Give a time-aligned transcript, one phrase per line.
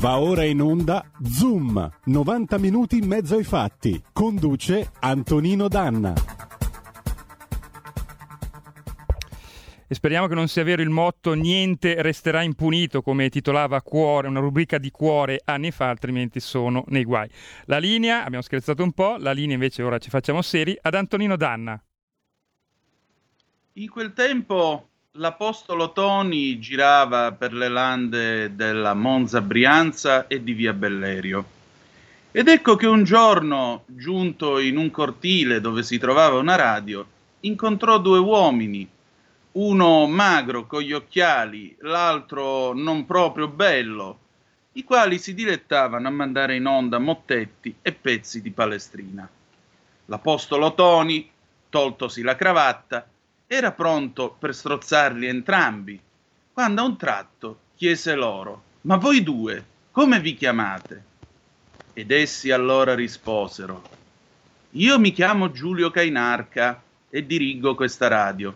[0.00, 4.00] Va ora in onda Zoom, 90 minuti in mezzo ai fatti.
[4.12, 6.12] Conduce Antonino Danna.
[9.88, 14.38] E speriamo che non sia vero il motto niente resterà impunito, come titolava Cuore, una
[14.38, 17.28] rubrica di Cuore anni fa, altrimenti sono nei guai.
[17.64, 21.34] La linea, abbiamo scherzato un po', la linea invece ora ci facciamo seri, ad Antonino
[21.34, 21.82] Danna.
[23.72, 30.72] In quel tempo l'Apostolo Toni girava per le lande della Monza Brianza e di via
[30.72, 31.56] Bellerio.
[32.30, 37.04] Ed ecco che un giorno, giunto in un cortile dove si trovava una radio,
[37.40, 38.88] incontrò due uomini,
[39.52, 44.18] uno magro con gli occhiali, l'altro non proprio bello,
[44.72, 49.28] i quali si dilettavano a mandare in onda mottetti e pezzi di palestrina.
[50.04, 51.28] L'Apostolo Toni,
[51.68, 53.04] toltosi la cravatta,
[53.50, 55.98] era pronto per strozzarli entrambi,
[56.52, 61.04] quando a un tratto chiese loro: Ma voi due, come vi chiamate?
[61.94, 63.82] Ed essi allora risposero:
[64.72, 68.54] Io mi chiamo Giulio Cainarca e dirigo questa radio.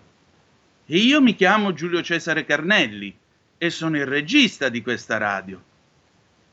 [0.84, 3.16] E io mi chiamo Giulio Cesare Carnelli
[3.56, 5.58] e sono il regista di questa radio.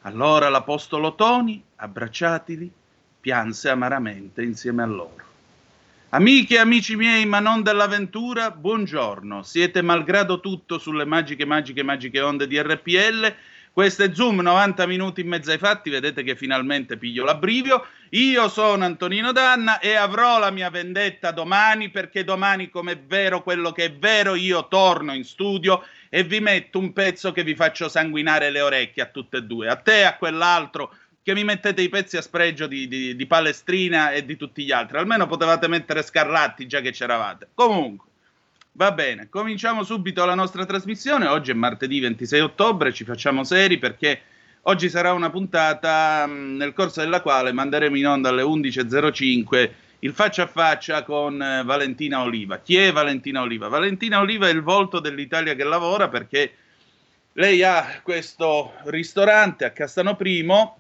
[0.04, 2.72] Allora l'Apostolo Toni, abbracciatili,
[3.20, 5.29] pianse amaramente insieme a loro.
[6.12, 9.44] Amiche e amici miei, ma non dell'avventura, buongiorno.
[9.44, 13.32] Siete malgrado tutto sulle magiche, magiche, magiche onde di RPL.
[13.72, 15.92] Questo è Zoom, 90 minuti in mezzo ai fatti.
[15.92, 17.86] Vedete che finalmente piglio l'abbrivio.
[18.10, 23.44] Io sono Antonino Danna e avrò la mia vendetta domani, perché domani, come è vero
[23.44, 27.54] quello che è vero, io torno in studio e vi metto un pezzo che vi
[27.54, 30.92] faccio sanguinare le orecchie a tutte e due, a te e a quell'altro
[31.30, 34.72] che mi mettete i pezzi a spregio di, di, di, Palestrina e di tutti gli
[34.72, 34.98] altri.
[34.98, 37.50] Almeno potevate mettere Scarlatti già che c'eravate.
[37.54, 38.08] Comunque,
[38.72, 41.28] va bene, cominciamo subito la nostra trasmissione.
[41.28, 44.22] Oggi è martedì 26 ottobre, ci facciamo seri perché
[44.64, 50.14] oggi sarà una puntata mh, nel corso della quale manderemo in onda alle 11.05 il
[50.14, 52.58] faccia a faccia con eh, Valentina Oliva.
[52.58, 53.68] Chi è Valentina Oliva?
[53.68, 56.54] Valentina Oliva è il volto dell'Italia che lavora perché
[57.34, 60.78] lei ha questo ristorante a Castano Primo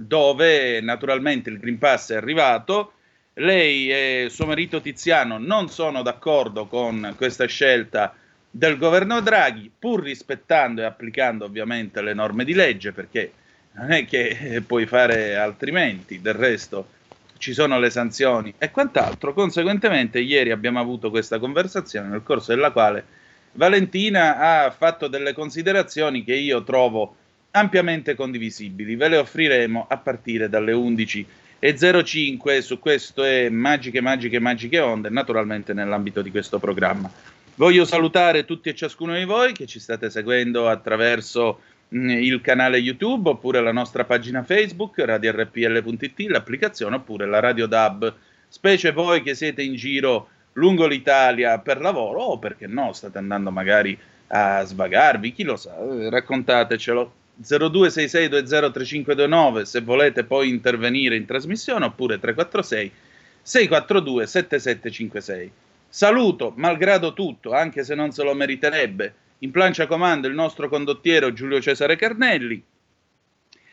[0.00, 2.94] dove naturalmente il Green Pass è arrivato.
[3.34, 8.14] Lei e suo marito Tiziano non sono d'accordo con questa scelta
[8.50, 13.32] del governo Draghi, pur rispettando e applicando ovviamente le norme di legge, perché
[13.72, 16.98] non è che puoi fare altrimenti, del resto
[17.38, 19.32] ci sono le sanzioni e quant'altro.
[19.32, 23.04] Conseguentemente, ieri abbiamo avuto questa conversazione nel corso della quale
[23.52, 27.16] Valentina ha fatto delle considerazioni che io trovo
[27.52, 28.96] ampiamente condivisibili.
[28.96, 35.72] Ve le offriremo a partire dalle 11.05 su questo è Magiche, Magiche, Magiche Onde, naturalmente
[35.72, 37.10] nell'ambito di questo programma.
[37.56, 42.78] Voglio salutare tutti e ciascuno di voi che ci state seguendo attraverso mh, il canale
[42.78, 48.14] YouTube oppure la nostra pagina Facebook, radiorpl.it, l'applicazione oppure la Radio DAB,
[48.48, 53.50] specie voi che siete in giro lungo l'Italia per lavoro o perché no, state andando
[53.50, 55.74] magari a svagarvi, chi lo sa,
[56.08, 57.12] raccontatecelo
[57.42, 62.92] 0266203529 se volete poi intervenire in trasmissione oppure 346
[63.42, 65.50] 642 7756.
[65.88, 71.32] Saluto, malgrado tutto, anche se non se lo meriterebbe, in plancia comando il nostro condottiero
[71.32, 72.62] Giulio Cesare Carnelli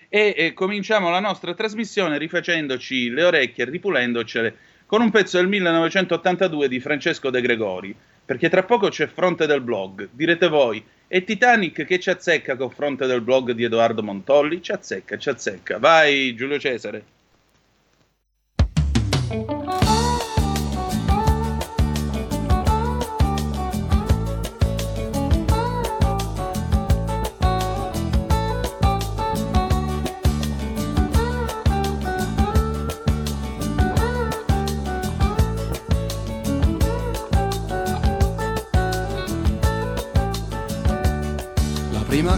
[0.09, 5.49] e, e cominciamo la nostra trasmissione rifacendoci le orecchie e ripulendocele con un pezzo del
[5.49, 7.93] 1982 di Francesco De Gregori,
[8.27, 10.09] perché tra poco c'è Fronte del Blog.
[10.11, 14.61] Direte voi, e Titanic che ci azzecca con Fronte del Blog di Edoardo Montolli?
[14.61, 15.79] Ci azzecca, ci azzecca.
[15.79, 17.05] Vai Giulio Cesare.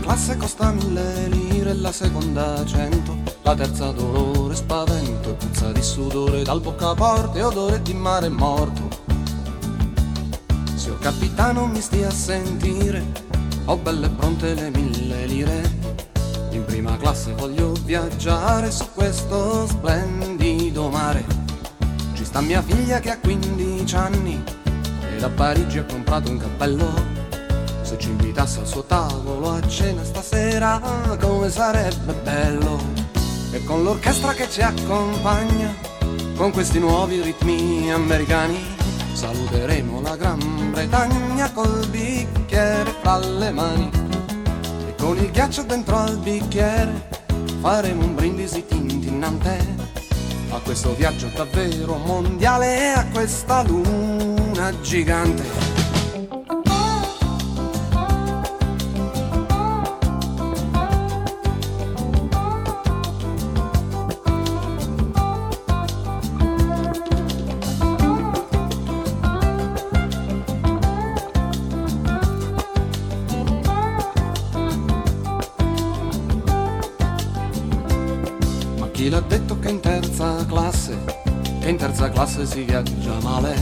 [0.10, 6.60] Classe costa mille lire, la seconda cento, la terza dolore, spavento puzza di sudore dal
[6.62, 8.88] boccaporte, odore di mare morto.
[10.74, 13.06] Signor capitano mi stia a sentire,
[13.66, 15.78] ho belle pronte le mille lire.
[16.50, 21.24] In prima classe voglio viaggiare su questo splendido mare.
[22.14, 24.44] Ci sta mia figlia che ha 15 anni
[25.14, 27.19] e da Parigi ha comprato un cappello
[27.90, 30.80] se ci invitasse al suo tavolo a cena stasera,
[31.20, 32.80] come sarebbe bello.
[33.52, 35.74] E con l'orchestra che ci accompagna,
[36.36, 38.60] con questi nuovi ritmi americani,
[39.14, 43.90] saluteremo la Gran Bretagna col bicchiere fra le mani.
[44.88, 47.08] E con il ghiaccio dentro al bicchiere
[47.60, 49.66] faremo un brindisi tintinnante
[50.52, 55.89] a questo viaggio davvero mondiale e a questa luna gigante.
[82.50, 83.56] Si viaggia male.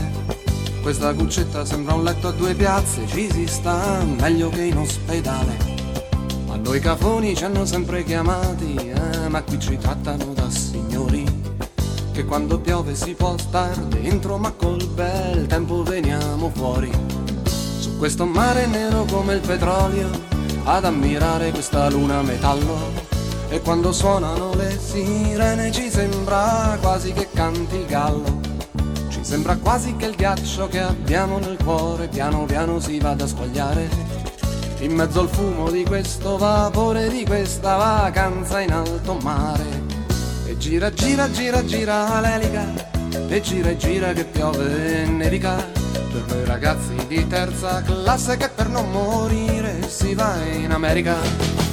[0.80, 5.56] Questa cuccetta sembra un letto a due piazze, ci si sta meglio che in ospedale.
[6.46, 11.22] Ma noi cafoni ci hanno sempre chiamati, eh, ma qui ci trattano da signori.
[12.12, 16.90] Che quando piove si può star dentro, ma col bel tempo veniamo fuori.
[17.44, 20.08] Su questo mare nero come il petrolio,
[20.64, 23.06] ad ammirare questa luna metallo
[23.50, 28.37] e quando suonano le sirene ci sembra quasi che canti il gallo.
[29.28, 33.86] Sembra quasi che il ghiaccio che abbiamo nel cuore piano piano si vada a squagliare.
[34.78, 39.82] In mezzo al fumo di questo vapore, di questa vacanza in alto mare.
[40.46, 42.72] E gira, gira, gira, gira l'elica.
[43.28, 45.56] E gira e gira che piove e nevica.
[45.56, 51.67] Per noi ragazzi di terza classe che per non morire si va in America.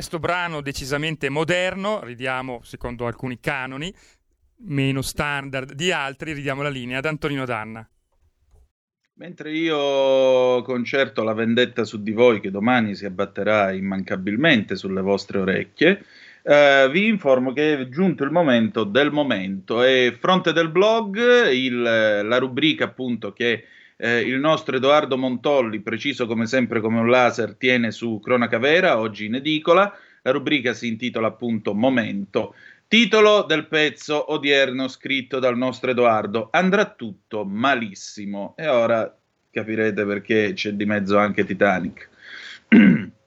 [0.00, 3.92] Questo brano decisamente moderno, ridiamo secondo alcuni canoni,
[4.60, 7.86] meno standard di altri, ridiamo la linea ad Antonino Danna.
[9.16, 15.40] Mentre io concerto la vendetta su di voi che domani si abbatterà immancabilmente sulle vostre
[15.40, 16.02] orecchie,
[16.44, 21.82] eh, vi informo che è giunto il momento del momento e fronte del blog il,
[21.82, 23.66] la rubrica appunto che
[24.00, 28.98] eh, il nostro Edoardo Montolli, preciso come sempre come un laser, tiene su Cronaca Vera,
[28.98, 29.94] oggi in edicola.
[30.22, 32.54] La rubrica si intitola appunto Momento.
[32.88, 36.48] Titolo del pezzo odierno scritto dal nostro Edoardo.
[36.50, 38.54] Andrà tutto malissimo.
[38.56, 39.14] E ora
[39.50, 42.08] capirete perché c'è di mezzo anche Titanic.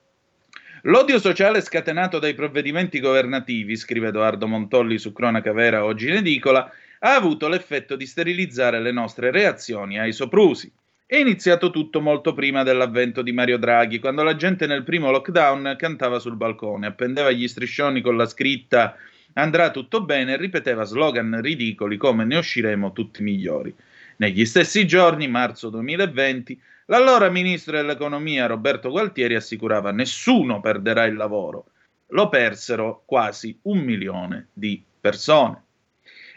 [0.86, 6.70] L'odio sociale scatenato dai provvedimenti governativi, scrive Edoardo Montolli su Cronaca Vera oggi in edicola,
[7.04, 10.72] ha avuto l'effetto di sterilizzare le nostre reazioni ai soprusi.
[11.04, 15.76] È iniziato tutto molto prima dell'avvento di Mario Draghi, quando la gente nel primo lockdown
[15.78, 18.96] cantava sul balcone, appendeva gli striscioni con la scritta
[19.34, 23.74] andrà tutto bene e ripeteva slogan ridicoli come ne usciremo tutti migliori.
[24.16, 31.66] Negli stessi giorni, marzo 2020, l'allora ministro dell'economia Roberto Gualtieri assicurava nessuno perderà il lavoro.
[32.08, 35.63] Lo persero quasi un milione di persone.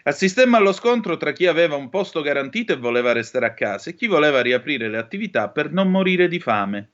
[0.07, 3.93] Assistemmo allo scontro tra chi aveva un posto garantito e voleva restare a casa e
[3.93, 6.89] chi voleva riaprire le attività per non morire di fame.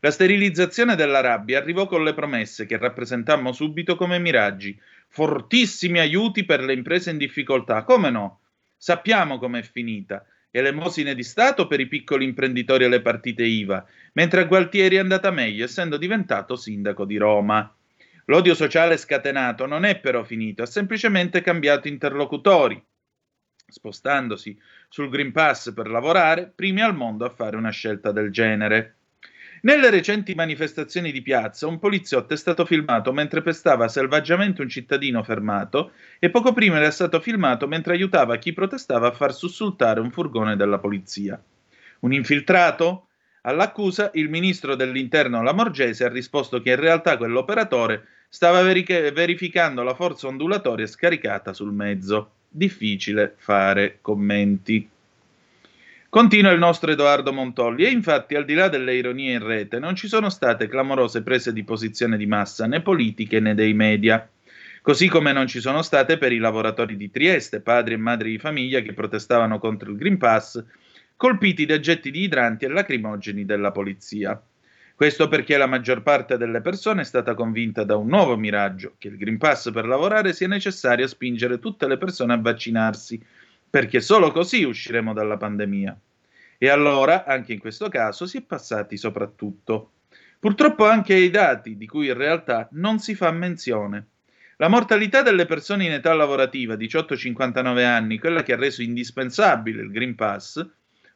[0.00, 4.74] La sterilizzazione della rabbia arrivò con le promesse che rappresentammo subito come miraggi,
[5.08, 7.82] fortissimi aiuti per le imprese in difficoltà.
[7.82, 8.40] Come no?
[8.74, 10.24] Sappiamo com'è finita.
[10.50, 13.84] Elemosine di Stato per i piccoli imprenditori e le partite IVA,
[14.14, 17.70] mentre a Gualtieri è andata meglio essendo diventato sindaco di Roma.
[18.30, 22.82] L'odio sociale scatenato non è però finito, ha semplicemente cambiato interlocutori,
[23.66, 28.96] spostandosi sul Green Pass per lavorare, primi al mondo a fare una scelta del genere.
[29.62, 35.22] Nelle recenti manifestazioni di piazza, un poliziotto è stato filmato mentre pestava selvaggiamente un cittadino
[35.22, 40.10] fermato e poco prima era stato filmato mentre aiutava chi protestava a far sussultare un
[40.10, 41.42] furgone della polizia.
[42.00, 43.07] Un infiltrato?
[43.48, 49.94] All'accusa, il ministro dell'interno Lamorgese ha risposto che in realtà quell'operatore stava verica- verificando la
[49.94, 52.32] forza ondulatoria scaricata sul mezzo.
[52.46, 54.86] Difficile fare commenti.
[56.10, 59.94] Continua il nostro Edoardo Montolli e infatti al di là delle ironie in rete non
[59.94, 64.28] ci sono state clamorose prese di posizione di massa né politiche né dei media.
[64.82, 68.38] Così come non ci sono state per i lavoratori di Trieste, padri e madri di
[68.38, 70.62] famiglia che protestavano contro il Green Pass,
[71.18, 74.40] colpiti da getti di idranti e lacrimogeni della polizia.
[74.94, 79.08] Questo perché la maggior parte delle persone è stata convinta da un nuovo miraggio, che
[79.08, 83.20] il Green Pass per lavorare sia necessario spingere tutte le persone a vaccinarsi,
[83.68, 85.98] perché solo così usciremo dalla pandemia.
[86.56, 89.90] E allora, anche in questo caso, si è passati soprattutto.
[90.38, 94.06] Purtroppo anche ai dati di cui in realtà non si fa menzione.
[94.58, 99.90] La mortalità delle persone in età lavorativa 18-59 anni, quella che ha reso indispensabile il
[99.90, 100.64] Green Pass,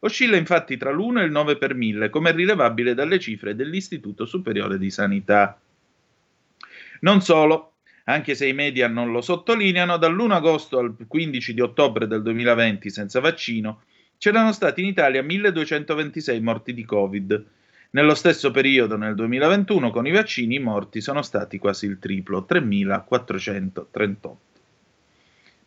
[0.05, 4.79] oscilla infatti tra l'1 e il 9 per 1000, come rilevabile dalle cifre dell'Istituto Superiore
[4.79, 5.59] di Sanità.
[7.01, 7.73] Non solo,
[8.05, 12.91] anche se i media non lo sottolineano, dall'1 agosto al 15 di ottobre del 2020
[12.91, 13.83] senza vaccino
[14.19, 17.45] c'erano stati in Italia 1226 morti di Covid.
[17.91, 22.45] Nello stesso periodo, nel 2021, con i vaccini, i morti sono stati quasi il triplo,
[22.45, 24.39] 3438.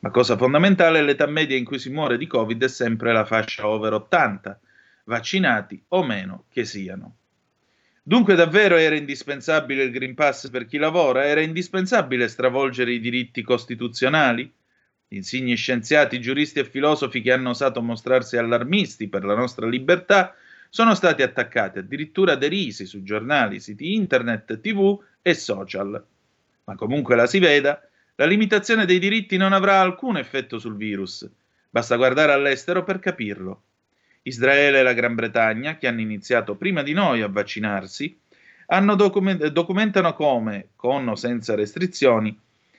[0.05, 3.67] Ma cosa fondamentale, l'età media in cui si muore di Covid è sempre la fascia
[3.67, 4.59] over 80,
[5.05, 7.15] vaccinati o meno che siano.
[8.03, 11.25] Dunque davvero era indispensabile il Green Pass per chi lavora?
[11.25, 14.53] Era indispensabile stravolgere i diritti costituzionali?
[15.07, 20.35] Insigni scienziati, giuristi e filosofi che hanno osato mostrarsi allarmisti per la nostra libertà
[20.69, 26.05] sono stati attaccati, addirittura derisi su giornali, siti internet, tv e social.
[26.65, 27.81] Ma comunque la si veda,
[28.15, 31.29] la limitazione dei diritti non avrà alcun effetto sul virus.
[31.69, 33.63] Basta guardare all'estero per capirlo.
[34.23, 38.17] Israele e la Gran Bretagna, che hanno iniziato prima di noi a vaccinarsi,
[38.95, 42.37] document- documentano come, con o senza restrizioni,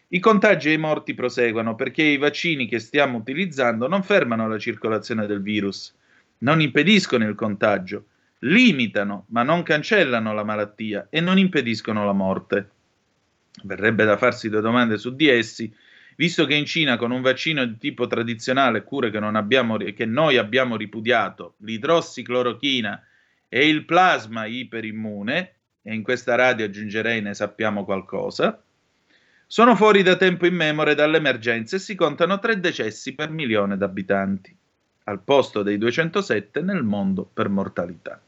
[0.08, 4.58] i contagi e i morti proseguono perché i vaccini che stiamo utilizzando non fermano la
[4.58, 5.94] circolazione del virus,
[6.38, 8.06] non impediscono il contagio,
[8.40, 12.70] limitano ma non cancellano la malattia e non impediscono la morte.
[13.62, 15.74] Verrebbe da farsi due domande su di essi
[16.16, 20.36] visto che in Cina con un vaccino di tipo tradizionale, cure che, abbiamo, che noi
[20.38, 23.02] abbiamo ripudiato, l'idrossiclorochina
[23.48, 28.60] e il plasma iperimmune, e in questa radio aggiungerei ne sappiamo qualcosa,
[29.46, 34.56] sono fuori da tempo immemore dalle emergenze e si contano tre decessi per milione d'abitanti,
[35.04, 38.20] al posto dei 207 nel mondo per mortalità.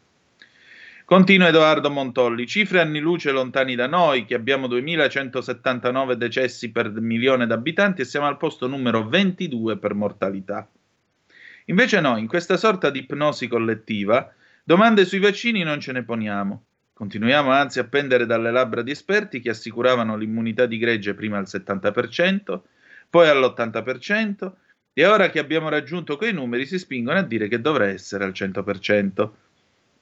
[1.08, 7.46] Continua Edoardo Montolli, cifre anni luce lontani da noi, che abbiamo 2179 decessi per milione
[7.46, 10.70] d'abitanti e siamo al posto numero 22 per mortalità.
[11.64, 14.30] Invece noi, in questa sorta di ipnosi collettiva,
[14.62, 16.64] domande sui vaccini non ce ne poniamo.
[16.92, 21.46] Continuiamo anzi a pendere dalle labbra di esperti che assicuravano l'immunità di gregge prima al
[21.48, 22.60] 70%,
[23.08, 24.52] poi all'80%,
[24.92, 28.32] e ora che abbiamo raggiunto quei numeri si spingono a dire che dovrà essere al
[28.32, 29.30] 100%.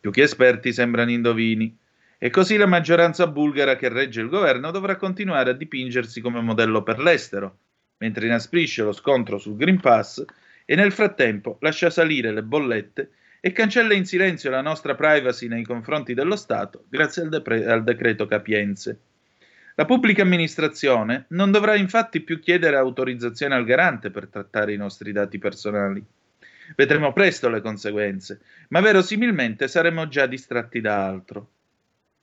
[0.07, 1.77] Più che esperti sembrano indovini.
[2.17, 6.85] E così la maggioranza bulgara che regge il governo dovrà continuare a dipingersi come modello
[6.85, 7.59] per l'estero,
[7.99, 10.25] mentre inasprisce lo scontro sul Green Pass
[10.65, 13.11] e nel frattempo lascia salire le bollette
[13.41, 17.83] e cancella in silenzio la nostra privacy nei confronti dello Stato grazie al, depre- al
[17.83, 19.01] decreto Capienze.
[19.75, 25.11] La pubblica amministrazione non dovrà infatti più chiedere autorizzazione al garante per trattare i nostri
[25.11, 26.01] dati personali.
[26.75, 31.51] Vedremo presto le conseguenze, ma verosimilmente saremo già distratti da altro.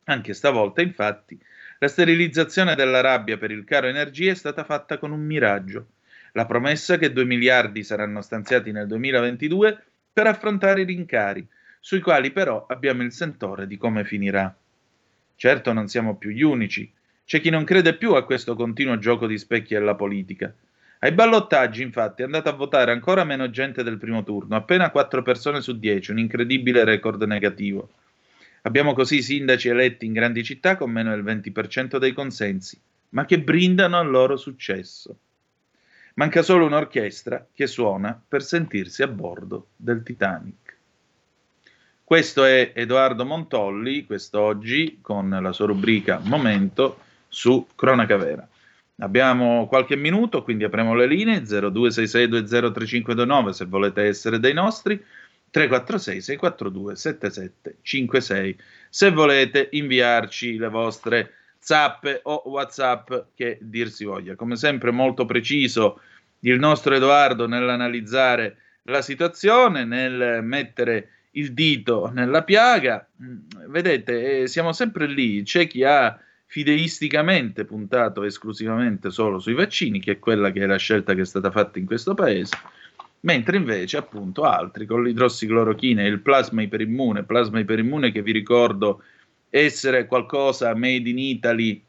[0.06, 1.40] Anche stavolta, infatti,
[1.80, 5.88] la sterilizzazione della rabbia per il caro energia è stata fatta con un miraggio,
[6.34, 11.48] la promessa che 2 miliardi saranno stanziati nel 2022 per affrontare i rincari,
[11.80, 14.54] sui quali però abbiamo il sentore di come finirà.
[15.36, 16.92] Certo non siamo più gli unici,
[17.26, 20.54] c'è chi non crede più a questo continuo gioco di specchi alla politica,
[21.04, 25.22] ai ballottaggi, infatti, è andata a votare ancora meno gente del primo turno, appena 4
[25.22, 27.90] persone su 10, un incredibile record negativo.
[28.62, 32.80] Abbiamo così sindaci eletti in grandi città con meno del 20% dei consensi,
[33.10, 35.18] ma che brindano al loro successo.
[36.14, 40.78] Manca solo un'orchestra che suona per sentirsi a bordo del Titanic.
[42.02, 48.48] Questo è Edoardo Montolli, quest'oggi con la sua rubrica Momento su Cronaca Vera.
[48.98, 55.04] Abbiamo qualche minuto, quindi apriamo le linee 0266203529 se volete essere dei nostri.
[55.54, 58.58] 346 642 7756
[58.90, 65.26] se volete inviarci le vostre zappe o whatsapp che dir si voglia come sempre molto
[65.26, 66.02] preciso
[66.40, 73.08] il nostro Edoardo nell'analizzare la situazione nel mettere il dito nella piaga
[73.68, 76.20] vedete eh, siamo sempre lì c'è chi ha
[76.54, 81.26] fideisticamente puntato esclusivamente solo sui vaccini, che è quella che è la scelta che è
[81.26, 82.56] stata fatta in questo paese,
[83.22, 89.02] mentre invece appunto altri con l'idrossiclorochina e il plasma iperimmune, plasma iperimmune che vi ricordo
[89.50, 91.84] essere qualcosa made in Italy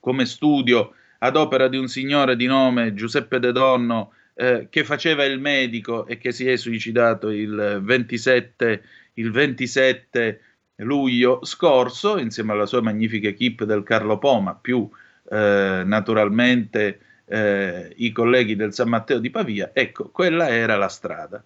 [0.00, 5.22] come studio ad opera di un signore di nome Giuseppe De Donno eh, che faceva
[5.26, 10.40] il medico e che si è suicidato il 27, il 27
[10.76, 14.88] luglio scorso, insieme alla sua magnifica equipe del Carlo Poma, più
[15.30, 21.42] eh, naturalmente eh, i colleghi del San Matteo di Pavia, ecco, quella era la strada.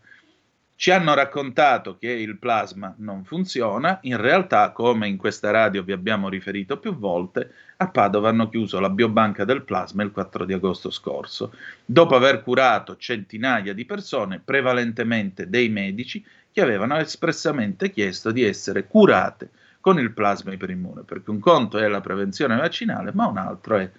[0.80, 5.92] Ci hanno raccontato che il plasma non funziona, in realtà, come in questa radio vi
[5.92, 10.54] abbiamo riferito più volte, a Padova hanno chiuso la biobanca del plasma il 4 di
[10.54, 11.52] agosto scorso,
[11.84, 18.87] dopo aver curato centinaia di persone, prevalentemente dei medici, che avevano espressamente chiesto di essere
[18.87, 23.76] curate con il plasma iperimmune, perché un conto è la prevenzione vaccinale, ma un altro
[23.76, 23.90] è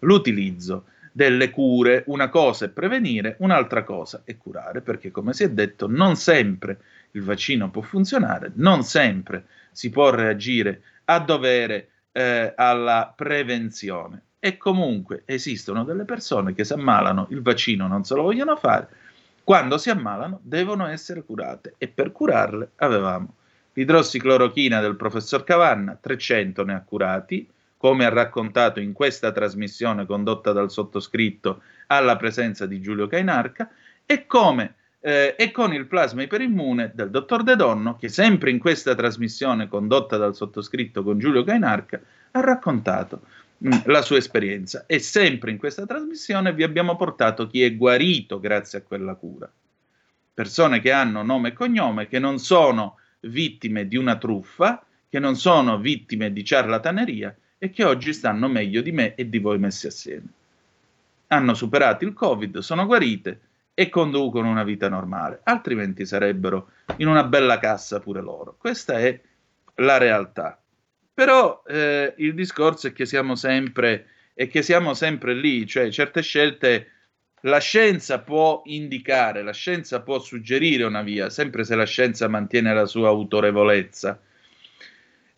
[0.00, 2.04] l'utilizzo delle cure.
[2.06, 6.78] Una cosa è prevenire, un'altra cosa è curare, perché come si è detto non sempre
[7.12, 14.22] il vaccino può funzionare, non sempre si può reagire a dovere eh, alla prevenzione.
[14.38, 18.88] E comunque esistono delle persone che si ammalano, il vaccino non se lo vogliono fare,
[19.44, 21.74] quando si ammalano devono essere curate.
[21.78, 23.34] E per curarle avevamo
[23.74, 30.52] l'idrossiclorochina del professor Cavanna, 300 ne ha curati, come ha raccontato in questa trasmissione condotta
[30.52, 33.70] dal sottoscritto alla presenza di Giulio Cainarca,
[34.06, 38.58] e, come, eh, e con il plasma iperimmune del dottor De Donno, che sempre in
[38.58, 43.22] questa trasmissione condotta dal sottoscritto con Giulio Cainarca ha raccontato
[43.86, 44.84] la sua esperienza.
[44.86, 49.50] E sempre in questa trasmissione vi abbiamo portato chi è guarito grazie a quella cura.
[50.34, 55.36] Persone che hanno nome e cognome, che non sono vittime di una truffa, che non
[55.36, 59.86] sono vittime di ciarlataneria, e che oggi stanno meglio di me e di voi messi
[59.86, 60.26] assieme.
[61.28, 63.40] Hanno superato il Covid, sono guarite
[63.72, 68.56] e conducono una vita normale, altrimenti sarebbero in una bella cassa pure loro.
[68.58, 69.18] Questa è
[69.76, 70.58] la realtà.
[71.14, 76.20] Però eh, il discorso è che siamo sempre e che siamo sempre lì, cioè certe
[76.22, 76.88] scelte
[77.42, 82.74] la scienza può indicare, la scienza può suggerire una via, sempre se la scienza mantiene
[82.74, 84.20] la sua autorevolezza.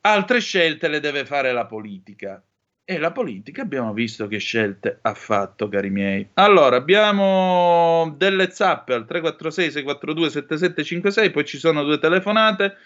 [0.02, 2.42] Altre scelte le deve fare la politica.
[2.88, 6.28] E la politica abbiamo visto che scelte ha fatto, cari miei.
[6.34, 12.76] Allora, abbiamo delle zappe al 346 642 7756, poi ci sono due telefonate.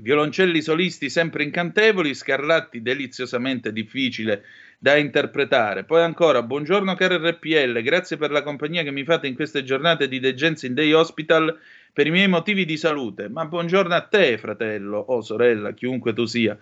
[0.00, 4.44] Violoncelli solisti sempre incantevoli, Scarlatti deliziosamente difficile
[4.78, 5.84] da interpretare.
[5.84, 10.06] Poi ancora, buongiorno caro RPL, grazie per la compagnia che mi fate in queste giornate
[10.06, 11.58] di Degenza in Day Hospital
[11.92, 13.28] per i miei motivi di salute.
[13.28, 16.56] Ma buongiorno a te, fratello o sorella, chiunque tu sia.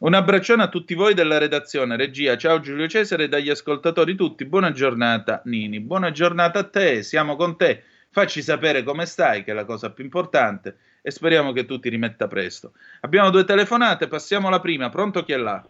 [0.00, 2.36] Un abbraccione a tutti voi della redazione, regia.
[2.36, 4.44] Ciao Giulio Cesare e dagli ascoltatori tutti.
[4.44, 5.80] Buona giornata, Nini.
[5.80, 7.82] Buona giornata a te, siamo con te.
[8.18, 11.88] Facci sapere come stai, che è la cosa più importante, e speriamo che tu ti
[11.88, 12.72] rimetta presto.
[13.02, 14.88] Abbiamo due telefonate, passiamo alla prima.
[14.88, 15.62] Pronto chi è là?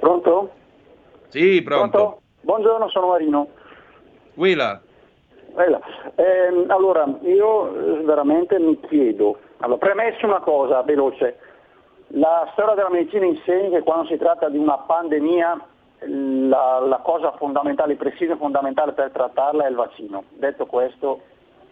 [0.00, 0.52] Pronto?
[1.28, 1.90] Sì, pronto.
[1.90, 2.20] pronto?
[2.40, 3.46] Buongiorno, sono Marino.
[4.36, 4.80] Willa.
[6.14, 11.38] Eh, allora, io eh, veramente mi chiedo, allora, premesso una cosa veloce,
[12.06, 15.66] la storia della medicina insegna che quando si tratta di una pandemia
[16.06, 20.24] la, la cosa fondamentale, precisa e fondamentale per trattarla è il vaccino.
[20.30, 21.20] Detto questo,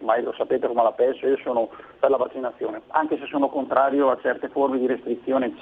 [0.00, 4.10] ormai lo sapete come la penso, io sono per la vaccinazione, anche se sono contrario
[4.10, 5.54] a certe forme di restrizione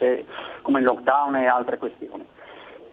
[0.62, 2.26] come il lockdown e altre questioni.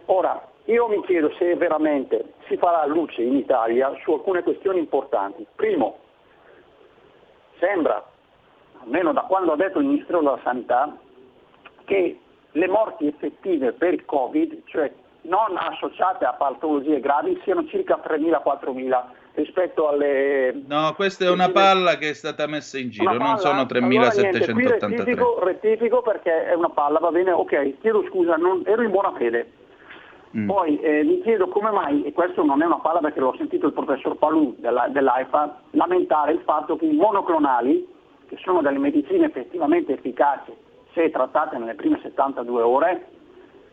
[0.06, 5.46] Ora, io mi chiedo se veramente si farà luce in Italia su alcune questioni importanti.
[5.54, 5.98] Primo,
[7.58, 8.04] sembra,
[8.80, 10.96] almeno da quando ha detto il Ministro della Sanità,
[11.84, 18.00] che le morti effettive per il Covid, cioè non associate a patologie gravi, siano circa
[18.04, 19.04] 3.000-4.000
[19.36, 20.62] rispetto alle...
[20.66, 24.50] No, questa è una palla che è stata messa in giro, non sono 3.783.
[24.50, 28.90] Allora, rettifico, rettifico, perché è una palla, va bene, ok, chiedo scusa, non, ero in
[28.90, 29.52] buona fede.
[30.36, 30.46] Mm.
[30.46, 33.66] Poi eh, mi chiedo come mai, e questo non è una palla perché l'ho sentito
[33.66, 37.86] il professor Palù della, dell'AIFA, lamentare il fatto che i monoclonali,
[38.28, 40.52] che sono delle medicine effettivamente efficaci
[40.94, 43.06] se trattate nelle prime 72 ore,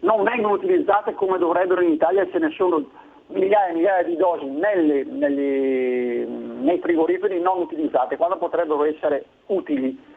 [0.02, 2.86] non vengono utilizzate come dovrebbero in Italia, ce ne sono
[3.28, 10.12] migliaia e migliaia di dosi nelle, nelle, nei frigoriferi non utilizzate, quando potrebbero essere utili.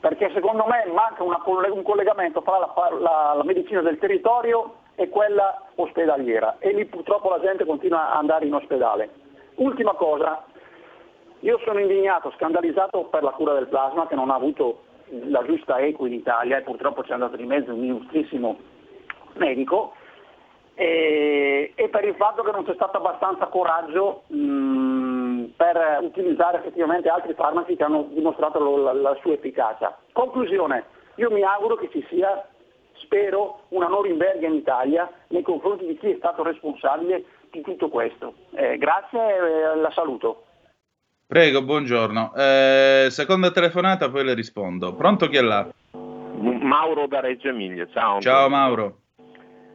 [0.00, 5.08] Perché secondo me manca una, un collegamento tra la, la, la medicina del territorio e
[5.08, 9.08] quella ospedaliera e lì purtroppo la gente continua ad andare in ospedale.
[9.56, 10.44] Ultima cosa,
[11.40, 14.82] io sono indignato, scandalizzato per la cura del plasma che non ha avuto
[15.26, 18.56] la giusta equa in Italia e purtroppo c'è andato di mezzo un illustrissimo
[19.34, 19.94] medico
[20.74, 27.08] e, e, per il fatto che non c'è stato abbastanza coraggio mh, per utilizzare effettivamente
[27.08, 29.96] altri farmaci che hanno dimostrato lo, la, la sua efficacia.
[30.12, 30.84] Conclusione,
[31.16, 32.44] io mi auguro che ci sia
[33.04, 38.34] spero, una Norimberga in Italia nei confronti di chi è stato responsabile di tutto questo.
[38.54, 40.44] Eh, grazie e eh, la saluto.
[41.26, 42.32] Prego, buongiorno.
[42.34, 44.94] Eh, seconda telefonata, poi le rispondo.
[44.94, 45.66] Pronto chi è là?
[45.92, 48.20] Mauro da Reggio Emilia, ciao.
[48.20, 48.98] Ciao Mauro.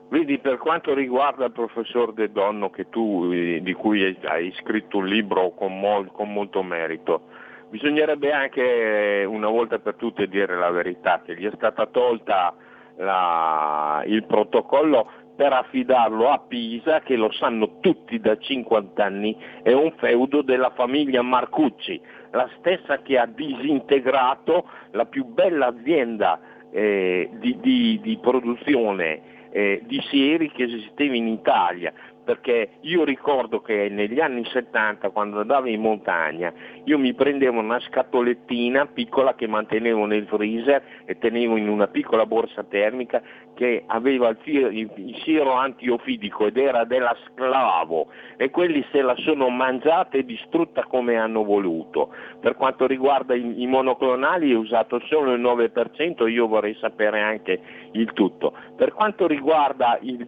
[0.09, 5.51] Vedi, per quanto riguarda il professor De Donno tu, di cui hai scritto un libro
[5.51, 7.27] con, mol, con molto merito,
[7.69, 12.55] bisognerebbe anche una volta per tutte dire la verità, che gli è stata tolta
[12.97, 19.73] la, il protocollo per affidarlo a Pisa, che lo sanno tutti da 50 anni, è
[19.73, 26.39] un feudo della famiglia Marcucci, la stessa che ha disintegrato la più bella azienda
[26.71, 31.93] eh, di, di, di, produzione eh, di sieri che esisteva in Italia,
[32.29, 37.79] perché io ricordo che negli anni 70 quando andavo in montagna io mi prendevo una
[37.79, 43.19] scatolettina piccola che mantenevo nel freezer e tenevo in una piccola borsa termica
[43.59, 49.13] che aveva il, filo, il siero antiofidico ed era della sclavo e quelli se la
[49.17, 52.07] sono mangiata e distrutta come hanno voluto.
[52.39, 57.59] Per quanto riguarda i, i monoclonali ho usato solo il 9%, io vorrei sapere anche
[57.91, 58.53] il tutto.
[58.77, 60.25] Per quanto riguarda il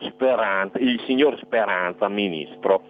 [0.00, 2.82] Speranza, il signor Speranza, ministro,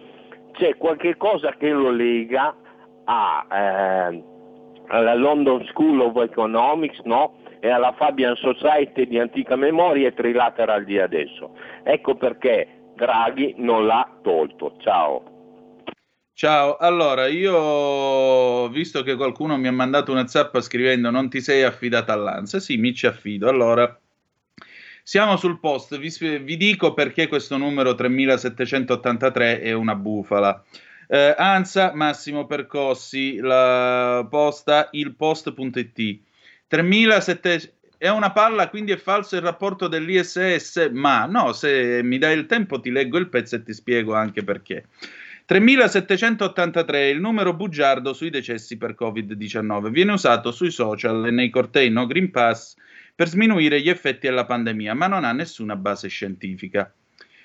[0.53, 2.55] c'è qualche cosa che lo lega
[3.03, 4.23] a, eh,
[4.87, 7.43] alla London School of Economics, no?
[7.65, 11.57] E alla Fabian Society di antica memoria e Trilateral di adesso.
[11.83, 14.75] Ecco perché Draghi non l'ha tolto.
[14.79, 15.33] Ciao.
[16.33, 21.63] Ciao, allora io visto che qualcuno mi ha mandato una zappa scrivendo non ti sei
[21.63, 23.49] affidata all'ANSA, sì, mi ci affido.
[23.49, 23.99] Allora,
[25.01, 30.63] siamo sul post, vi, vi dico perché questo numero 3783 è una bufala.
[31.07, 36.19] Eh, ANSA Massimo Percossi, la posta ilpost.it.
[36.75, 42.37] 3700 è una palla, quindi è falso il rapporto dell'ISS, ma no, se mi dai
[42.37, 44.87] il tempo ti leggo il pezzo e ti spiego anche perché.
[45.45, 49.89] 3783 è il numero bugiardo sui decessi per Covid-19.
[49.89, 52.75] Viene usato sui social e nei cortei no Green Pass
[53.15, 56.91] per sminuire gli effetti della pandemia, ma non ha nessuna base scientifica.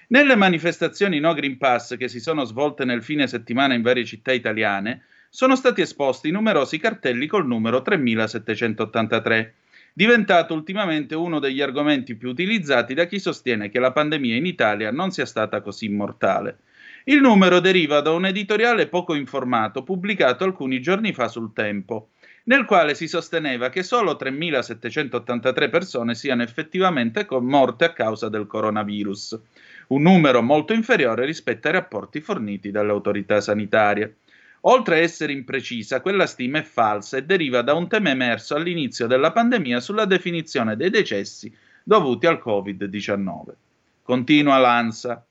[0.08, 4.32] Nelle manifestazioni no Green Pass che si sono svolte nel fine settimana in varie città
[4.32, 9.54] italiane, sono stati esposti numerosi cartelli col numero 3783,
[9.92, 14.90] diventato ultimamente uno degli argomenti più utilizzati da chi sostiene che la pandemia in Italia
[14.90, 16.58] non sia stata così mortale.
[17.04, 22.08] Il numero deriva da un editoriale poco informato pubblicato alcuni giorni fa sul Tempo,
[22.44, 29.40] nel quale si sosteneva che solo 3.783 persone siano effettivamente morte a causa del coronavirus,
[29.88, 34.16] un numero molto inferiore rispetto ai rapporti forniti dalle autorità sanitarie.
[34.64, 39.06] Oltre a essere imprecisa, quella stima è falsa e deriva da un tema emerso all'inizio
[39.06, 41.50] della pandemia sulla definizione dei decessi
[41.82, 43.52] dovuti al Covid-19.
[44.02, 45.24] Continua l'ANSA.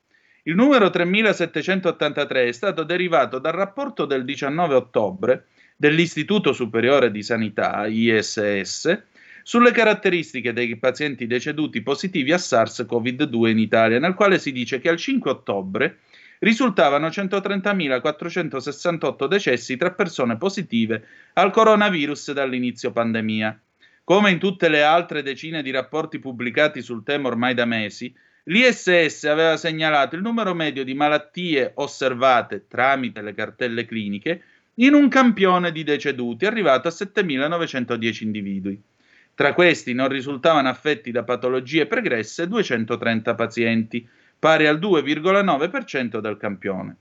[0.43, 7.85] Il numero 3783 è stato derivato dal rapporto del 19 ottobre dell'Istituto Superiore di Sanità,
[7.85, 9.03] ISS,
[9.43, 14.89] sulle caratteristiche dei pazienti deceduti positivi a SARS-CoV-2 in Italia, nel quale si dice che
[14.89, 15.99] al 5 ottobre
[16.39, 23.61] risultavano 130.468 decessi tra persone positive al coronavirus dall'inizio pandemia.
[24.03, 28.11] Come in tutte le altre decine di rapporti pubblicati sul tema ormai da mesi,
[28.45, 34.41] l'ISS aveva segnalato il numero medio di malattie osservate tramite le cartelle cliniche
[34.75, 38.81] in un campione di deceduti arrivato a 7.910 individui.
[39.35, 44.07] Tra questi non risultavano affetti da patologie pregresse 230 pazienti,
[44.39, 46.95] pari al 2,9% del campione.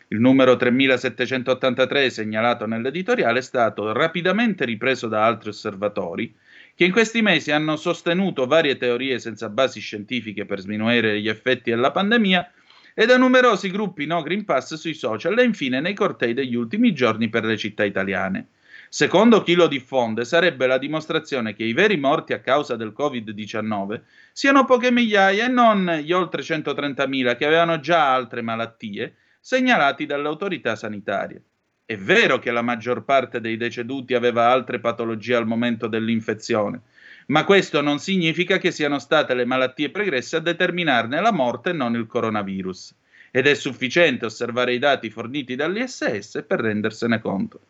[0.08, 6.32] Il numero 3783 segnalato nell'editoriale è stato rapidamente ripreso da altri osservatori
[6.76, 11.70] che in questi mesi hanno sostenuto varie teorie senza basi scientifiche per sminuire gli effetti
[11.70, 12.48] della pandemia
[12.94, 16.92] e da numerosi gruppi no Green Pass sui social e infine nei cortei degli ultimi
[16.92, 18.46] giorni per le città italiane.
[18.94, 24.02] Secondo chi lo diffonde, sarebbe la dimostrazione che i veri morti a causa del Covid-19
[24.32, 30.28] siano poche migliaia e non gli oltre 130.000 che avevano già altre malattie segnalati dalle
[30.28, 31.42] autorità sanitarie.
[31.86, 36.82] È vero che la maggior parte dei deceduti aveva altre patologie al momento dell'infezione,
[37.28, 41.72] ma questo non significa che siano state le malattie pregresse a determinarne la morte e
[41.72, 42.94] non il coronavirus.
[43.30, 47.60] Ed è sufficiente osservare i dati forniti dall'ISS per rendersene conto.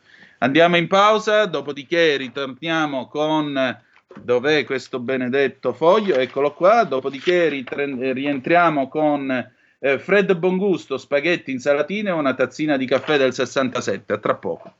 [0.42, 3.78] Andiamo in pausa, dopodiché ritorniamo con
[4.20, 6.16] dov'è questo benedetto foglio?
[6.16, 9.30] Eccolo qua, dopodiché rientriamo con
[9.78, 14.12] eh, Fred Bongusto, spaghetti, insalatine e una tazzina di caffè del 67.
[14.12, 14.74] A tra poco.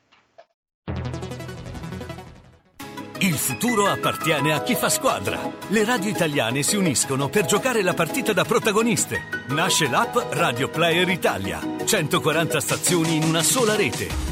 [3.18, 5.38] Il futuro appartiene a chi fa squadra.
[5.68, 9.20] Le radio italiane si uniscono per giocare la partita da protagoniste.
[9.50, 11.60] Nasce l'app Radio Player Italia.
[11.84, 14.31] 140 stazioni in una sola rete.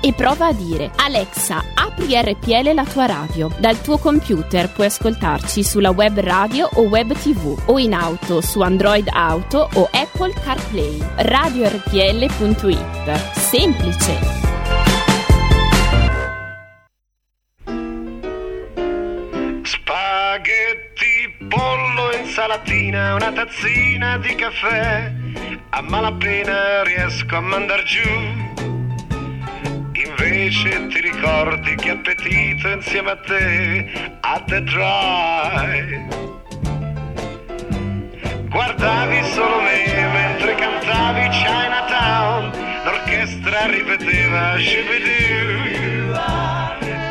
[0.00, 3.50] e prova a dire Alexa, apri RPL la tua radio.
[3.58, 8.60] Dal tuo computer puoi ascoltarci sulla web radio o web tv o in auto su
[8.60, 10.98] Android Auto o Apple CarPlay.
[11.16, 12.78] RadioRPL.it.
[13.32, 14.18] Semplice.
[19.62, 25.12] Spaghetti, pollo, insalatina, una tazzina di caffè.
[25.70, 28.49] A malapena riesco a mandar giù
[30.32, 33.90] Invece ti ricordi che appetito insieme a te
[34.20, 36.08] a The Drive.
[38.48, 42.52] Guardavi solo me mentre cantavi Chinatown,
[42.84, 46.14] l'orchestra ripeteva Shibidoo.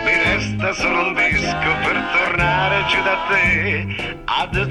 [0.06, 4.66] Mi resta solo un disco per tornare giù da te a The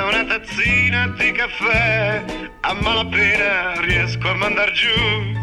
[0.00, 2.24] una tazzina di caffè
[2.60, 5.42] a malapena riesco a mandar giù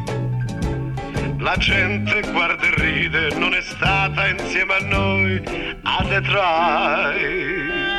[1.40, 5.42] la gente guarda e ride, non è stata insieme a noi
[5.84, 7.99] a Detroit.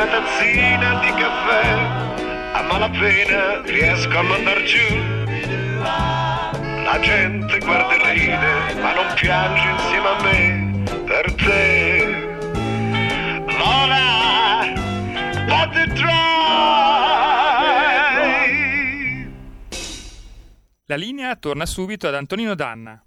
[0.00, 5.28] Una tazzina di caffè, a malapena riesco a mandar giù
[6.84, 12.28] la gente guarda e ride, ma non piange insieme a me per te.
[13.58, 14.64] Lola,
[15.46, 15.98] let it.
[20.86, 23.04] La linea torna subito ad Antonino Danna.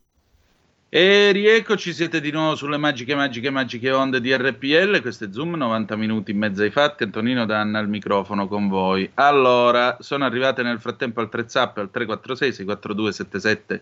[0.95, 5.01] E rieccoci, siete di nuovo sulle magiche, magiche, magiche onde di RPL.
[5.01, 7.01] Questo è Zoom, 90 minuti in mezzo ai fatti.
[7.01, 9.09] Antonino Danna al microfono con voi.
[9.15, 13.81] Allora, sono arrivate nel frattempo al 3 zap al 346 642 77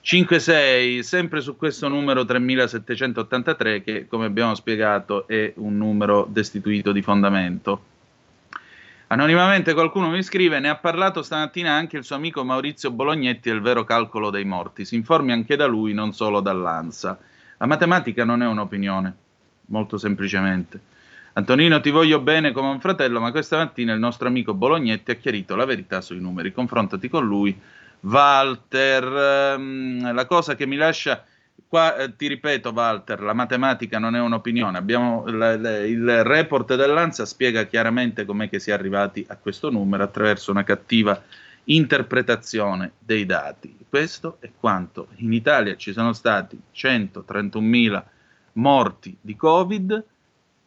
[0.00, 7.02] 56, sempre su questo numero 3783 che, come abbiamo spiegato, è un numero destituito di
[7.02, 7.82] fondamento.
[9.10, 13.62] Anonimamente qualcuno mi scrive, ne ha parlato stamattina anche il suo amico Maurizio Bolognetti del
[13.62, 14.84] vero calcolo dei morti.
[14.84, 17.18] Si informi anche da lui, non solo dall'ANSA.
[17.56, 19.16] La matematica non è un'opinione,
[19.68, 20.78] molto semplicemente.
[21.32, 25.14] Antonino, ti voglio bene come un fratello, ma questa mattina il nostro amico Bolognetti ha
[25.14, 26.52] chiarito la verità sui numeri.
[26.52, 27.58] Confrontati con lui.
[28.00, 29.04] Walter,
[29.56, 31.24] ehm, la cosa che mi lascia
[31.68, 34.78] Qua eh, ti ripeto, Walter, la matematica non è un'opinione.
[34.78, 39.70] Abbiamo, la, la, il report dell'ANSA spiega chiaramente com'è che si è arrivati a questo
[39.70, 41.22] numero attraverso una cattiva
[41.64, 43.76] interpretazione dei dati.
[43.86, 48.02] Questo è quanto in Italia ci sono stati 131.000
[48.54, 50.04] morti di Covid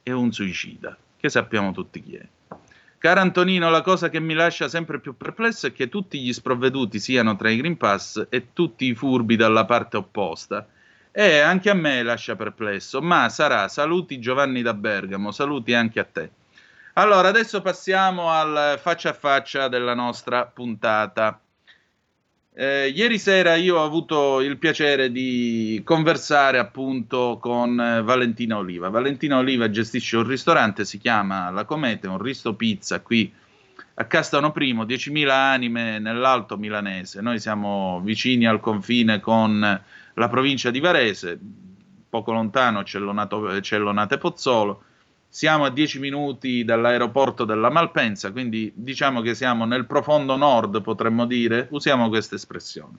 [0.03, 2.27] e un suicida, che sappiamo tutti chi è.
[2.99, 6.99] Caro Antonino, la cosa che mi lascia sempre più perplesso è che tutti gli sprovveduti
[6.99, 10.67] siano tra i Green Pass e tutti i furbi dalla parte opposta.
[11.13, 13.67] E anche a me lascia perplesso, ma sarà.
[13.67, 16.31] Saluti Giovanni da Bergamo, saluti anche a te.
[16.93, 21.39] Allora, adesso passiamo al faccia a faccia della nostra puntata.
[22.53, 28.89] Eh, ieri sera io ho avuto il piacere di conversare appunto con eh, Valentina Oliva.
[28.89, 33.31] Valentina Oliva gestisce un ristorante, si chiama La Comete, un risto pizza qui
[33.95, 37.21] a Castano Primo, 10.000 anime nell'alto milanese.
[37.21, 39.81] Noi siamo vicini al confine con
[40.15, 41.39] la provincia di Varese,
[42.09, 44.83] poco lontano c'è Lonate Pozzolo
[45.33, 51.25] siamo a 10 minuti dall'aeroporto della Malpensa, quindi diciamo che siamo nel profondo nord, potremmo
[51.25, 52.97] dire, usiamo questa espressione.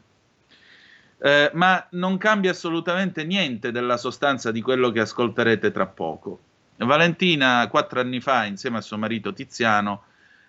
[1.19, 6.41] Eh, ma non cambia assolutamente niente della sostanza di quello che ascolterete tra poco.
[6.77, 10.05] Valentina, quattro anni fa, insieme a suo marito Tiziano,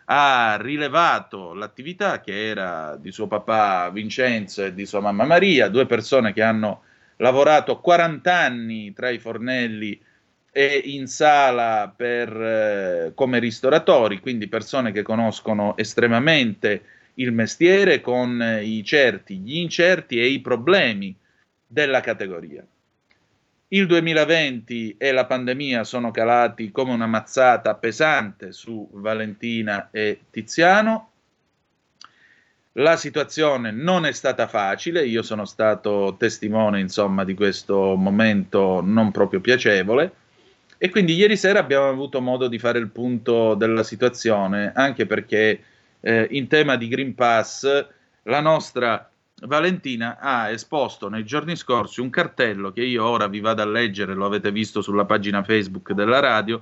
[0.06, 5.86] ha rilevato l'attività che era di suo papà Vincenzo e di sua mamma Maria, due
[5.86, 6.84] persone che hanno
[7.18, 10.00] lavorato 40 anni tra i fornelli
[10.52, 16.84] e in sala per, eh, come ristoratori, quindi persone che conoscono estremamente
[17.16, 21.16] il mestiere con i certi, gli incerti e i problemi
[21.66, 22.64] della categoria.
[23.74, 31.10] Il 2020 e la pandemia sono calati come una mazzata pesante su Valentina e Tiziano.
[32.74, 39.10] La situazione non è stata facile, io sono stato testimone insomma di questo momento non
[39.10, 40.14] proprio piacevole
[40.78, 45.64] e quindi ieri sera abbiamo avuto modo di fare il punto della situazione, anche perché
[46.00, 47.88] eh, in tema di Green Pass
[48.22, 49.13] la nostra
[49.46, 54.14] Valentina ha esposto nei giorni scorsi un cartello che io ora vi vado a leggere,
[54.14, 56.62] lo avete visto sulla pagina Facebook della radio,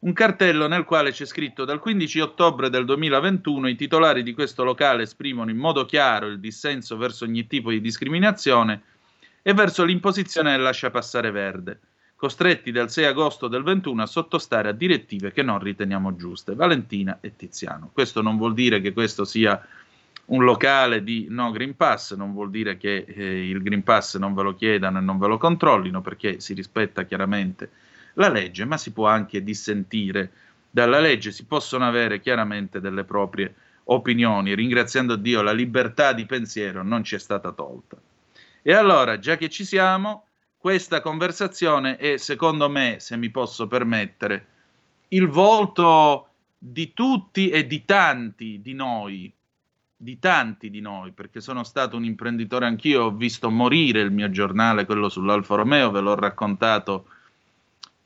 [0.00, 4.62] un cartello nel quale c'è scritto dal 15 ottobre del 2021 i titolari di questo
[4.62, 8.82] locale esprimono in modo chiaro il dissenso verso ogni tipo di discriminazione
[9.42, 11.80] e verso l'imposizione del lascia passare verde
[12.18, 16.56] costretti dal 6 agosto del 21 a sottostare a direttive che non riteniamo giuste.
[16.56, 17.90] Valentina e Tiziano.
[17.92, 19.64] Questo non vuol dire che questo sia
[20.28, 24.34] un locale di no Green Pass, non vuol dire che eh, il Green Pass non
[24.34, 27.70] ve lo chiedano e non ve lo controllino, perché si rispetta chiaramente
[28.14, 30.30] la legge, ma si può anche dissentire
[30.70, 34.54] dalla legge, si possono avere chiaramente delle proprie opinioni.
[34.54, 37.96] Ringraziando Dio, la libertà di pensiero non ci è stata tolta.
[38.60, 40.26] E allora, già che ci siamo,
[40.58, 44.46] questa conversazione è, secondo me, se mi posso permettere,
[45.08, 46.26] il volto
[46.58, 49.32] di tutti e di tanti di noi,
[50.00, 54.30] di tanti di noi, perché sono stato un imprenditore anch'io, ho visto morire il mio
[54.30, 57.08] giornale, quello sull'Alfa Romeo, ve l'ho raccontato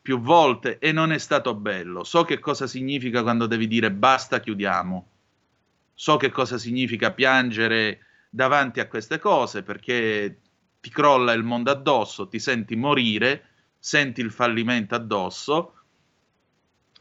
[0.01, 2.03] più volte e non è stato bello.
[2.03, 5.07] So che cosa significa quando devi dire basta, chiudiamo.
[5.93, 10.41] So che cosa significa piangere davanti a queste cose perché
[10.81, 15.75] ti crolla il mondo addosso, ti senti morire, senti il fallimento addosso.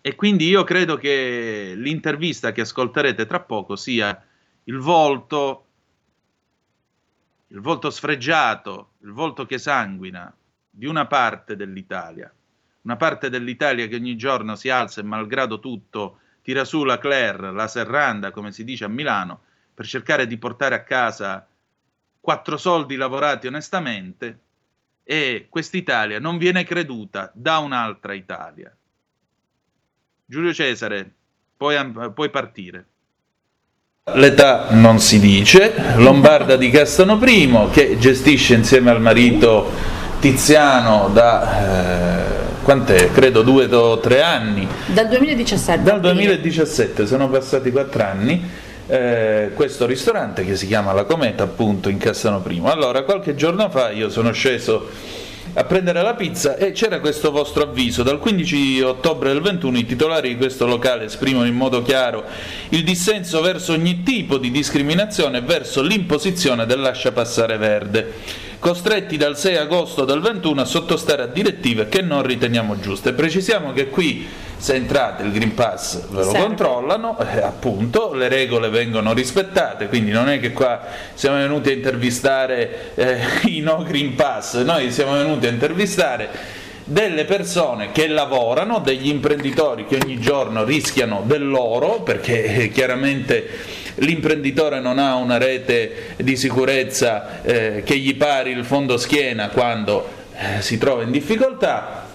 [0.02, 4.26] E quindi io credo che l'intervista che ascolterete tra poco sia
[4.66, 5.66] il volto,
[7.48, 10.34] il volto sfregiato, il volto che sanguina
[10.70, 12.32] di una parte dell'Italia,
[12.82, 17.52] una parte dell'Italia che ogni giorno si alza e malgrado tutto tira su la Claire,
[17.52, 19.42] la serranda, come si dice a Milano,
[19.74, 21.48] per cercare di portare a casa
[22.20, 24.40] quattro soldi lavorati onestamente
[25.04, 28.76] e quest'Italia non viene creduta da un'altra Italia.
[30.26, 31.14] Giulio Cesare,
[31.58, 32.86] puoi, puoi partire.
[34.16, 41.60] L'età non si dice, Lombarda di Castano I che gestisce insieme al marito Tiziano da
[41.60, 43.12] eh, quant'è?
[43.12, 44.68] Credo due o tre anni.
[44.86, 45.84] Dal 2017.
[45.84, 51.88] Dal 2017, sono passati quattro anni eh, questo ristorante che si chiama La Cometa appunto
[51.88, 52.70] in Cassano Primo.
[52.70, 54.90] Allora qualche giorno fa io sono sceso
[55.54, 58.04] a prendere la pizza e c'era questo vostro avviso.
[58.04, 62.24] Dal 15 ottobre del 21 i titolari di questo locale esprimono in modo chiaro
[62.70, 68.14] il dissenso verso ogni tipo di discriminazione e verso l'imposizione del lascia passare verde,
[68.60, 73.12] costretti dal 6 agosto del 21 a sottostare a direttive che non riteniamo giuste.
[73.12, 74.26] Precisiamo che qui
[74.62, 76.40] se entrate il Green Pass ve lo Serve.
[76.40, 80.82] controllano, eh, appunto, le regole vengono rispettate, quindi non è che qua
[81.16, 83.18] siamo venuti a intervistare eh,
[83.50, 86.30] i no Green Pass, noi siamo venuti a intervistare
[86.84, 93.50] delle persone che lavorano, degli imprenditori che ogni giorno rischiano dell'oro, perché eh, chiaramente
[93.96, 100.08] l'imprenditore non ha una rete di sicurezza eh, che gli pari il fondo schiena quando
[100.36, 102.06] eh, si trova in difficoltà,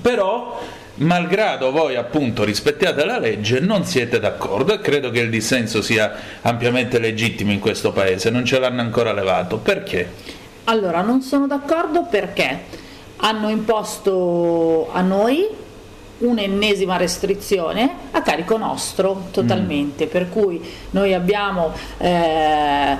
[0.00, 5.82] però malgrado voi appunto rispettiate la legge non siete d'accordo e credo che il dissenso
[5.82, 9.58] sia ampiamente legittimo in questo paese, non ce l'hanno ancora levato.
[9.58, 10.12] Perché?
[10.64, 12.60] Allora, non sono d'accordo perché
[13.16, 15.46] hanno imposto a noi
[16.18, 22.96] un'ennesima restrizione a carico nostro totalmente, per cui noi abbiamo eh,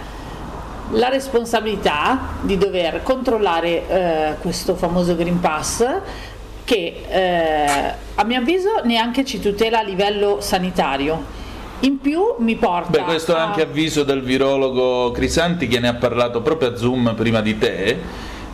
[0.93, 5.87] la responsabilità di dover controllare eh, questo famoso Green Pass
[6.71, 11.21] che eh, a mio avviso neanche ci tutela a livello sanitario.
[11.81, 15.89] In più mi porta Beh, questo è a- anche avviso del virologo Crisanti che ne
[15.89, 17.99] ha parlato proprio a Zoom prima di te,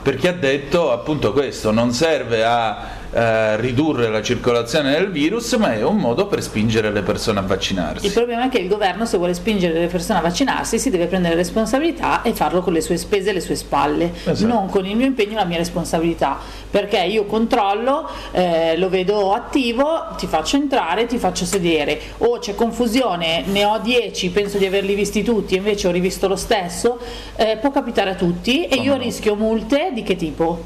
[0.00, 5.72] perché ha detto appunto questo, non serve a eh, ridurre la circolazione del virus, ma
[5.74, 8.04] è un modo per spingere le persone a vaccinarsi.
[8.06, 11.06] Il problema è che il governo, se vuole spingere le persone a vaccinarsi, si deve
[11.06, 14.46] prendere responsabilità e farlo con le sue spese e le sue spalle, Esatto.
[14.46, 16.38] non con il mio impegno e la mia responsabilità.
[16.76, 21.98] Perché io controllo, eh, lo vedo attivo, ti faccio entrare, ti faccio sedere.
[22.18, 26.36] O c'è confusione, ne ho 10, penso di averli visti tutti, invece ho rivisto lo
[26.36, 26.98] stesso.
[27.34, 30.64] Eh, può capitare a tutti e io rischio multe di che tipo?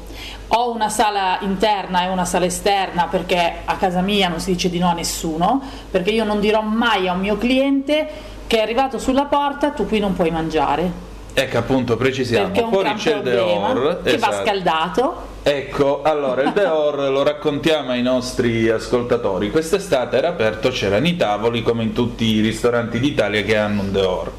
[0.49, 4.69] Ho una sala interna e una sala esterna perché a casa mia non si dice
[4.69, 8.05] di no a nessuno, perché io non dirò mai a un mio cliente
[8.47, 11.10] che è arrivato sulla porta, tu qui non puoi mangiare.
[11.33, 14.45] Ecco appunto, precisiamo, Perché fuori c'è il Deor, che va esatto.
[14.45, 15.15] scaldato.
[15.43, 19.49] Ecco, allora il Deor lo raccontiamo ai nostri ascoltatori.
[19.49, 23.91] Quest'estate era aperto, c'erano i tavoli come in tutti i ristoranti d'Italia che hanno un
[23.91, 24.31] Deor.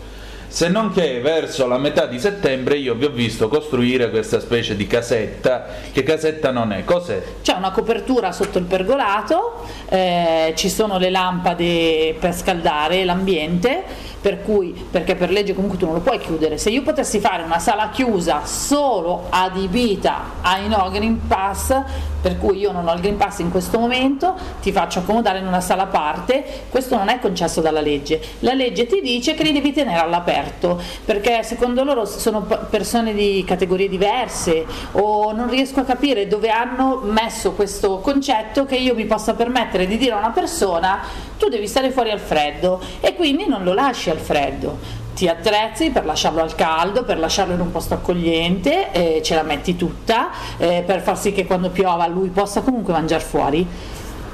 [0.53, 4.77] Se non che verso la metà di settembre io vi ho visto costruire questa specie
[4.77, 7.23] di casetta, che casetta non è, cos'è?
[7.41, 13.83] C'è una copertura sotto il pergolato, eh, ci sono le lampade per scaldare l'ambiente,
[14.23, 16.57] per cui, perché per legge comunque tu non lo puoi chiudere.
[16.57, 21.75] Se io potessi fare una sala chiusa solo adibita ai no Green Pass,
[22.23, 25.47] per cui io non ho il Green Pass in questo momento, ti faccio accomodare in
[25.47, 28.21] una sala a parte, questo non è concesso dalla legge.
[28.39, 33.45] La legge ti dice che li devi tenere all'aperto, perché secondo loro sono persone di
[33.47, 39.05] categorie diverse o non riesco a capire dove hanno messo questo concetto che io mi
[39.05, 41.01] possa permettere di dire a una persona
[41.39, 45.01] tu devi stare fuori al freddo e quindi non lo lasci al freddo.
[45.23, 49.45] Ti attrezzi per lasciarlo al caldo, per lasciarlo in un posto accogliente, eh, ce la
[49.45, 53.65] metti tutta eh, per far sì che quando piova lui possa comunque mangiare fuori.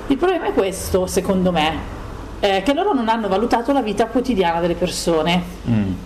[0.07, 1.79] Il problema è questo, secondo me,
[2.41, 5.43] eh, che loro non hanno valutato la vita quotidiana delle persone.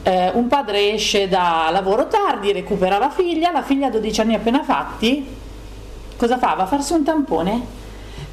[0.03, 4.35] Eh, un padre esce da lavoro tardi, recupera la figlia, la figlia ha 12 anni
[4.35, 5.25] appena fatti,
[6.17, 6.55] cosa fa?
[6.55, 7.61] Va a farsi un tampone?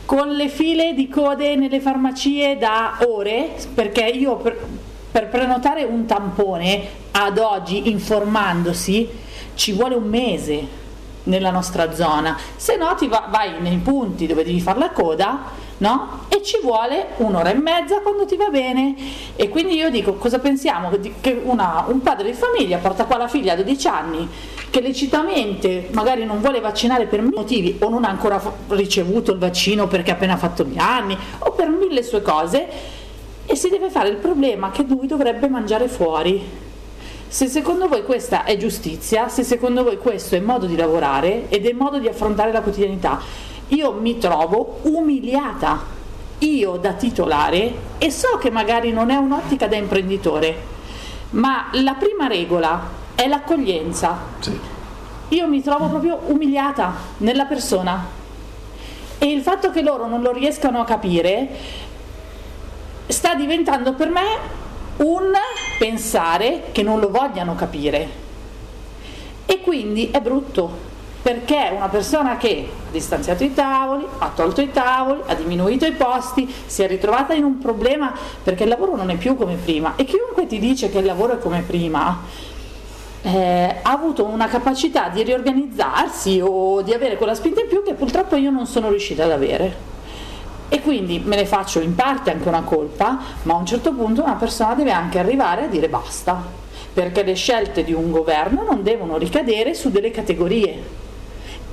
[0.03, 4.57] Con le file di code nelle farmacie da ore, perché io per,
[5.11, 9.09] per prenotare un tampone ad oggi, informandosi,
[9.55, 10.77] ci vuole un mese
[11.23, 15.39] nella nostra zona, se no ti va- vai nei punti dove devi fare la coda
[15.77, 16.25] no?
[16.27, 18.95] e ci vuole un'ora e mezza quando ti va bene.
[19.35, 20.89] E quindi io dico cosa pensiamo?
[21.21, 24.27] Che una- un padre di famiglia porta qua la figlia a 12 anni
[24.69, 28.39] che lecitamente magari non vuole vaccinare per mille motivi o non ha ancora
[28.69, 32.67] ricevuto il vaccino perché ha appena fatto gli anni o per mille sue cose
[33.51, 36.39] e si deve fare il problema che lui dovrebbe mangiare fuori.
[37.27, 41.65] Se secondo voi questa è giustizia, se secondo voi questo è modo di lavorare ed
[41.65, 43.19] è modo di affrontare la quotidianità,
[43.69, 45.83] io mi trovo umiliata,
[46.37, 50.55] io da titolare, e so che magari non è un'ottica da imprenditore,
[51.31, 54.15] ma la prima regola è l'accoglienza.
[55.29, 58.17] Io mi trovo proprio umiliata nella persona.
[59.17, 61.87] E il fatto che loro non lo riescano a capire
[63.09, 64.57] sta diventando per me
[64.97, 65.31] un
[65.77, 68.27] pensare che non lo vogliano capire.
[69.45, 70.87] E quindi è brutto,
[71.21, 75.91] perché una persona che ha distanziato i tavoli, ha tolto i tavoli, ha diminuito i
[75.91, 79.93] posti, si è ritrovata in un problema perché il lavoro non è più come prima.
[79.95, 82.21] E chiunque ti dice che il lavoro è come prima,
[83.21, 87.93] eh, ha avuto una capacità di riorganizzarsi o di avere quella spinta in più che
[87.93, 89.97] purtroppo io non sono riuscita ad avere.
[90.71, 94.21] E quindi me ne faccio in parte anche una colpa, ma a un certo punto
[94.21, 96.39] una persona deve anche arrivare a dire basta,
[96.93, 100.97] perché le scelte di un governo non devono ricadere su delle categorie.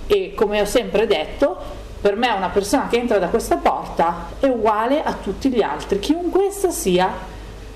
[0.06, 1.56] E come ho sempre detto,
[2.00, 5.98] per me una persona che entra da questa porta è uguale a tutti gli altri,
[5.98, 7.12] chiunque essa sia,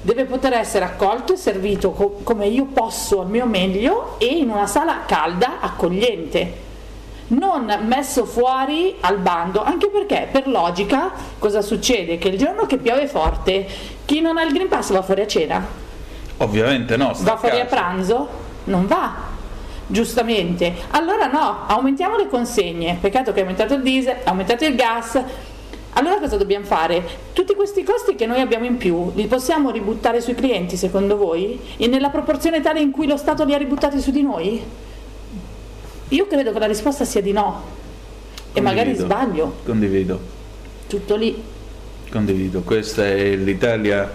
[0.00, 4.48] deve poter essere accolto e servito co- come io posso al mio meglio e in
[4.48, 6.68] una sala calda, accogliente
[7.30, 12.18] non messo fuori al bando, anche perché per logica cosa succede?
[12.18, 13.66] Che il giorno che piove forte,
[14.04, 15.66] chi non ha il Green Pass va fuori a cena?
[16.38, 17.12] Ovviamente no.
[17.20, 18.28] Va fuori a pranzo?
[18.64, 19.28] Non va.
[19.86, 20.74] Giustamente.
[20.90, 22.98] Allora no, aumentiamo le consegne.
[23.00, 25.22] Peccato che è aumentato il diesel, è aumentato il gas.
[25.94, 27.04] Allora cosa dobbiamo fare?
[27.32, 31.60] Tutti questi costi che noi abbiamo in più, li possiamo ributtare sui clienti secondo voi?
[31.76, 34.88] E nella proporzione tale in cui lo Stato li ha ributtati su di noi?
[36.10, 37.62] Io credo che la risposta sia di no.
[38.52, 39.58] E magari sbaglio.
[39.64, 40.20] Condivido.
[40.88, 41.40] Tutto lì.
[42.10, 42.62] Condivido.
[42.62, 44.12] Questa è l'Italia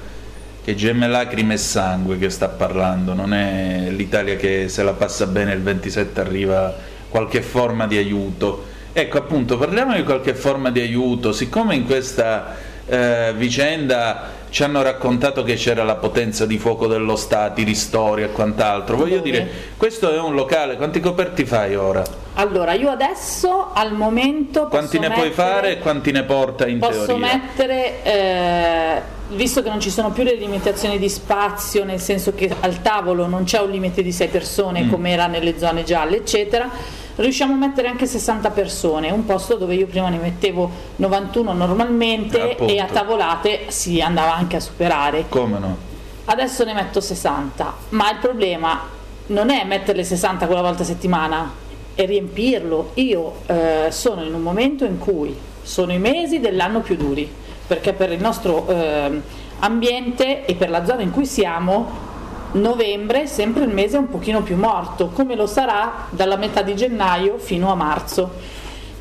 [0.65, 5.27] che gemme lacrime e sangue che sta parlando, non è l'Italia che se la passa
[5.27, 6.75] bene il 27 arriva
[7.07, 8.65] qualche forma di aiuto.
[8.91, 12.55] Ecco appunto, parliamo di qualche forma di aiuto, siccome in questa
[12.87, 18.23] eh, vicenda ci hanno raccontato che c'era la potenza di fuoco dello Stato, i ristori
[18.23, 18.95] e quant'altro.
[18.95, 19.29] Voglio Dove?
[19.29, 22.01] dire, questo è un locale, quanti coperti fai ora?
[22.35, 24.67] Allora, io adesso al momento...
[24.67, 27.27] Quanti ne mettere, puoi fare e quanti ne porta in posso teoria?
[27.27, 29.01] Posso mettere, eh,
[29.31, 33.27] visto che non ci sono più le limitazioni di spazio, nel senso che al tavolo
[33.27, 34.89] non c'è un limite di 6 persone mm.
[34.89, 36.69] come era nelle zone gialle, eccetera,
[37.15, 42.55] riusciamo a mettere anche 60 persone, un posto dove io prima ne mettevo 91 normalmente
[42.57, 45.25] eh, e a tavolate si andava anche a superare.
[45.29, 45.77] Come no?
[46.25, 48.81] Adesso ne metto 60, ma il problema
[49.27, 51.51] non è metterle 60 quella volta a settimana,
[51.93, 52.91] è riempirlo.
[52.95, 57.31] Io eh, sono in un momento in cui sono i mesi dell'anno più duri,
[57.67, 59.21] perché per il nostro eh,
[59.59, 62.13] ambiente e per la zona in cui siamo
[62.55, 66.75] novembre è sempre il mese un pochino più morto, come lo sarà dalla metà di
[66.75, 68.31] gennaio fino a marzo.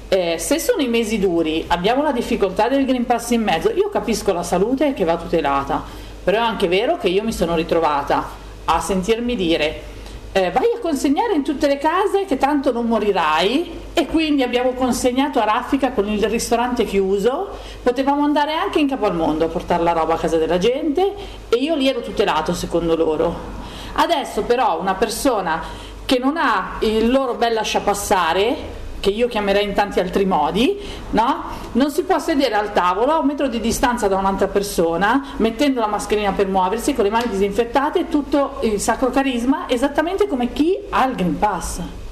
[0.08, 3.88] Eh, se sono i mesi duri, abbiamo la difficoltà del Green Pass in mezzo, io
[3.88, 5.82] capisco la salute che va tutelata,
[6.22, 9.92] però è anche vero che io mi sono ritrovata a sentirmi dire
[10.36, 14.72] eh, vai a consegnare in tutte le case che tanto non morirai e quindi abbiamo
[14.72, 17.48] consegnato a Raffica con il ristorante chiuso,
[17.80, 21.14] potevamo andare anche in capo al mondo a portare la roba a casa della gente
[21.48, 23.62] e io lì ero tutelato secondo loro.
[23.92, 25.62] Adesso però una persona
[26.04, 30.80] che non ha il loro bel lasciapassare che io chiamerei in tanti altri modi,
[31.10, 31.42] no?
[31.72, 35.78] non si può sedere al tavolo a un metro di distanza da un'altra persona, mettendo
[35.78, 40.78] la mascherina per muoversi, con le mani disinfettate, tutto il sacro carisma, esattamente come chi
[40.88, 42.03] ha il Green Pass.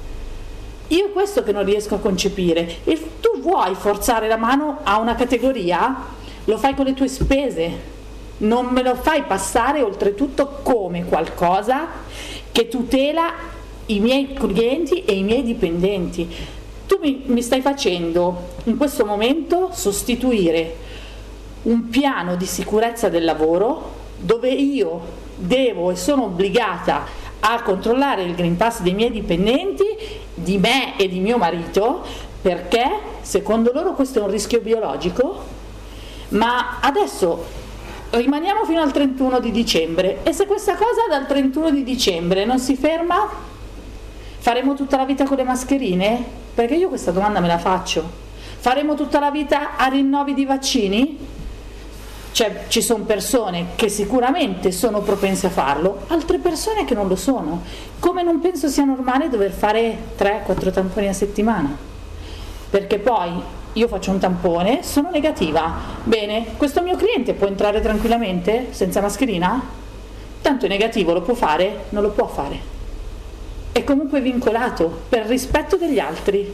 [0.93, 2.77] Io questo che non riesco a concepire.
[2.85, 5.95] E tu vuoi forzare la mano a una categoria?
[6.45, 7.71] Lo fai con le tue spese,
[8.39, 11.87] non me lo fai passare oltretutto come qualcosa
[12.51, 13.33] che tutela
[13.87, 16.29] i miei clienti e i miei dipendenti
[16.87, 20.77] tu mi, mi stai facendo in questo momento sostituire
[21.63, 25.01] un piano di sicurezza del lavoro dove io
[25.37, 27.07] devo e sono obbligata
[27.45, 29.85] a controllare il Green Pass dei miei dipendenti,
[30.35, 32.05] di me e di mio marito,
[32.41, 32.89] perché
[33.21, 35.45] secondo loro questo è un rischio biologico?
[36.29, 37.45] Ma adesso
[38.11, 42.59] rimaniamo fino al 31 di dicembre e se questa cosa dal 31 di dicembre non
[42.59, 43.29] si ferma,
[44.39, 46.25] faremo tutta la vita con le mascherine?
[46.55, 48.21] Perché io questa domanda me la faccio.
[48.59, 51.19] Faremo tutta la vita a rinnovi di vaccini?
[52.43, 57.15] Cioè ci sono persone che sicuramente sono propense a farlo, altre persone che non lo
[57.15, 57.63] sono.
[58.01, 61.73] Come non penso sia normale dover fare 3-4 tamponi a settimana.
[62.69, 63.31] Perché poi
[63.75, 65.73] io faccio un tampone, sono negativa.
[66.03, 69.65] Bene, questo mio cliente può entrare tranquillamente senza mascherina?
[70.41, 71.85] Tanto è negativo, lo può fare?
[71.91, 72.71] Non lo può fare
[73.73, 76.53] è comunque vincolato per rispetto degli altri.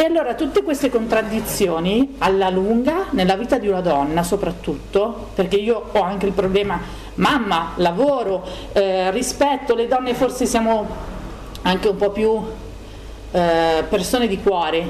[0.00, 5.90] E allora tutte queste contraddizioni alla lunga, nella vita di una donna soprattutto, perché io
[5.92, 6.80] ho anche il problema
[7.16, 8.42] mamma, lavoro,
[8.72, 10.88] eh, rispetto, le donne forse siamo
[11.60, 12.42] anche un po' più
[13.30, 14.86] eh, persone di cuore,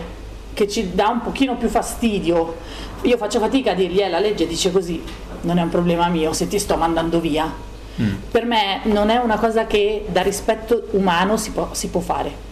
[0.54, 2.58] che ci dà un pochino più fastidio.
[3.02, 5.02] Io faccio fatica a dirgli, eh, la legge dice così,
[5.40, 7.52] non è un problema mio se ti sto mandando via
[8.00, 8.14] mm.
[8.30, 12.49] per me non è una cosa che da rispetto umano si può, si può fare.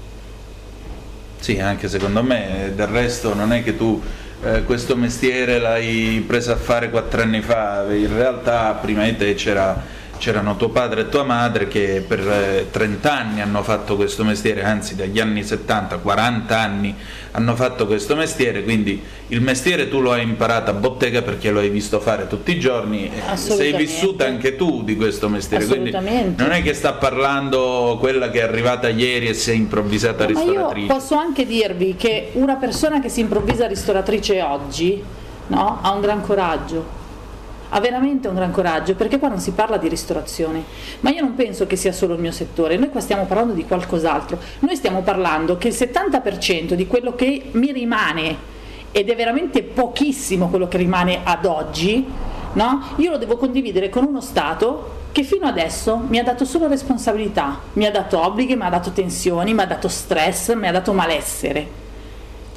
[1.41, 4.03] Sì, anche secondo me, del resto non è che tu
[4.43, 9.35] eh, questo mestiere l'hai preso a fare quattro anni fa, in realtà prima di te
[9.35, 9.81] c'era
[10.19, 14.63] c'erano tuo padre e tua madre che per 30 eh, anni hanno fatto questo mestiere,
[14.63, 16.95] anzi dagli anni 70, 40 anni
[17.33, 21.61] hanno fatto questo mestiere, quindi il mestiere tu lo hai imparato a bottega perché lo
[21.61, 26.51] hai visto fare tutti i giorni, sei vissuta anche tu di questo mestiere, quindi non
[26.51, 30.87] è che sta parlando quella che è arrivata ieri e si è improvvisata no, ristoratrice.
[30.87, 35.03] Ma io posso anche dirvi che una persona che si improvvisa ristoratrice oggi
[35.49, 36.98] no, ha un gran coraggio
[37.71, 40.63] ha veramente un gran coraggio perché qua non si parla di ristorazione,
[41.01, 43.65] ma io non penso che sia solo il mio settore, noi qua stiamo parlando di
[43.65, 48.57] qualcos'altro, noi stiamo parlando che il 70% di quello che mi rimane,
[48.91, 52.05] ed è veramente pochissimo quello che rimane ad oggi,
[52.55, 52.83] no?
[52.97, 57.61] io lo devo condividere con uno Stato che fino adesso mi ha dato solo responsabilità,
[57.75, 60.93] mi ha dato obblighi, mi ha dato tensioni, mi ha dato stress, mi ha dato
[60.93, 61.87] malessere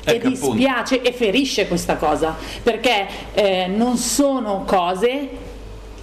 [0.03, 1.09] e ecco, dispiace appunto.
[1.09, 5.29] e ferisce questa cosa perché eh, non sono cose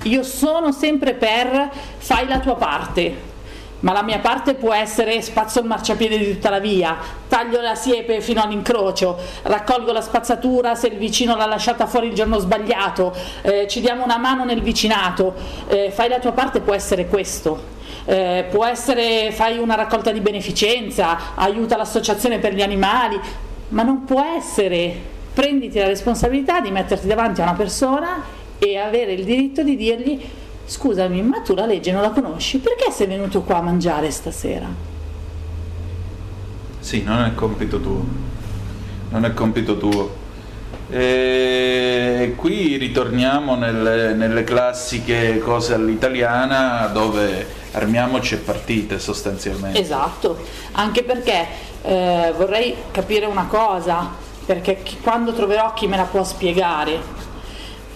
[0.03, 3.29] io sono sempre per fai la tua parte
[3.81, 6.97] ma la mia parte può essere spazzo il marciapiede di tutta la via,
[7.29, 12.15] taglio la siepe fino all'incrocio, raccolgo la spazzatura se il vicino l'ha lasciata fuori il
[12.15, 15.35] giorno sbagliato, eh, ci diamo una mano nel vicinato,
[15.69, 17.77] eh, fai la tua parte può essere questo.
[18.05, 23.21] Eh, può essere fai una raccolta di beneficenza, aiuta l'associazione per gli animali,
[23.69, 25.16] ma non può essere.
[25.33, 28.23] Prenditi la responsabilità di metterti davanti a una persona
[28.59, 30.21] e avere il diritto di dirgli
[30.64, 32.59] scusami ma tu la legge non la conosci?
[32.59, 34.66] Perché sei venuto qua a mangiare stasera?
[36.81, 38.05] Sì non è compito tuo.
[39.11, 40.27] Non è compito tuo
[40.91, 50.39] e qui ritorniamo nelle, nelle classiche cose all'italiana dove armiamoci e partite sostanzialmente esatto
[50.72, 51.47] anche perché
[51.82, 54.11] eh, vorrei capire una cosa,
[54.45, 57.16] perché chi, quando troverò chi me la può spiegare.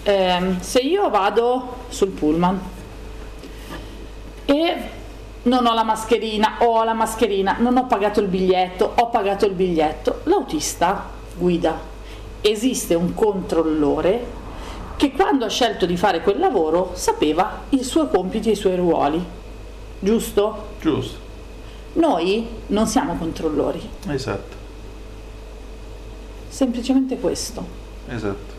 [0.03, 2.59] Eh, se io vado sul pullman
[4.45, 4.75] e
[5.43, 9.45] non ho la mascherina, o ho la mascherina, non ho pagato il biglietto, ho pagato
[9.45, 11.92] il biglietto, l'autista guida.
[12.45, 14.25] Esiste un controllore
[14.97, 18.75] che quando ha scelto di fare quel lavoro sapeva i suoi compiti e i suoi
[18.75, 19.23] ruoli.
[19.99, 20.71] Giusto?
[20.81, 21.17] Giusto.
[21.93, 23.81] Noi non siamo controllori.
[24.09, 24.55] Esatto.
[26.49, 27.65] Semplicemente questo.
[28.09, 28.52] Esatto.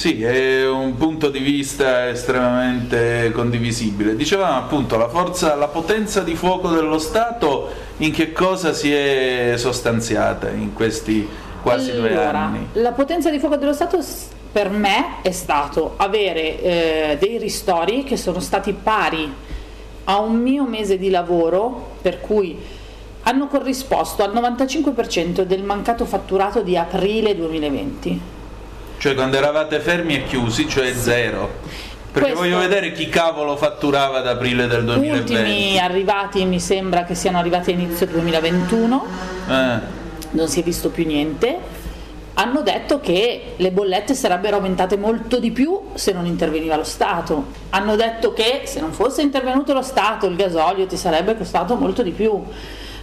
[0.00, 4.16] Sì, è un punto di vista estremamente condivisibile.
[4.16, 9.56] Dicevamo appunto la forza, la potenza di fuoco dello Stato in che cosa si è
[9.58, 11.28] sostanziata in questi
[11.60, 12.68] quasi allora, due anni?
[12.72, 14.02] La potenza di fuoco dello Stato
[14.50, 19.30] per me è stato avere eh, dei ristori che sono stati pari
[20.04, 22.58] a un mio mese di lavoro, per cui
[23.24, 28.38] hanno corrisposto al 95% del mancato fatturato di aprile 2020.
[29.00, 31.48] Cioè quando eravate fermi e chiusi, cioè zero.
[32.12, 35.32] Perché Questo, voglio vedere chi cavolo fatturava ad aprile del 2020.
[35.32, 39.06] Gli ultimi arrivati mi sembra che siano arrivati a inizio 2021.
[39.48, 39.78] Eh.
[40.32, 41.78] Non si è visto più niente
[42.34, 47.46] hanno detto che le bollette sarebbero aumentate molto di più se non interveniva lo Stato.
[47.70, 52.02] Hanno detto che se non fosse intervenuto lo Stato il gasolio ti sarebbe costato molto
[52.02, 52.42] di più.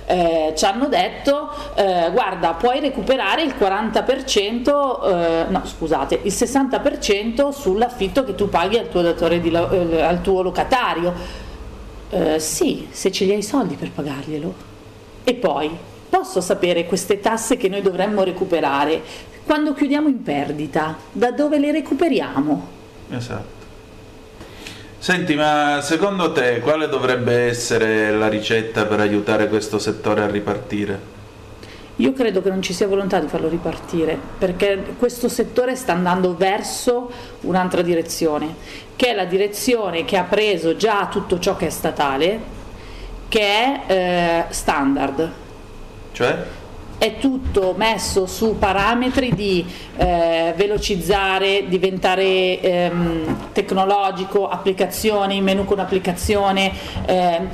[0.09, 7.49] Eh, ci hanno detto eh, guarda puoi recuperare il 40% eh, no scusate il 60%
[7.49, 11.13] sull'affitto che tu paghi al tuo, lo- eh, al tuo locatario
[12.09, 14.53] eh, sì se ce li hai i soldi per pagarglielo
[15.25, 15.77] e poi
[16.09, 19.01] posso sapere queste tasse che noi dovremmo recuperare
[19.45, 20.95] quando chiudiamo in perdita?
[21.11, 22.67] Da dove le recuperiamo?
[23.11, 23.56] Esatto.
[25.07, 30.99] Senti, ma secondo te quale dovrebbe essere la ricetta per aiutare questo settore a ripartire?
[31.95, 36.35] Io credo che non ci sia volontà di farlo ripartire, perché questo settore sta andando
[36.35, 37.09] verso
[37.43, 38.53] un'altra direzione,
[38.97, 42.39] che è la direzione che ha preso già tutto ciò che è statale,
[43.29, 45.31] che è eh, standard.
[46.11, 46.37] Cioè?
[46.97, 49.65] È tutto messo su parametri di
[49.97, 56.71] eh, velocizzare, diventare ehm, tecnologico, applicazioni, menu con applicazione,
[57.05, 57.47] eh,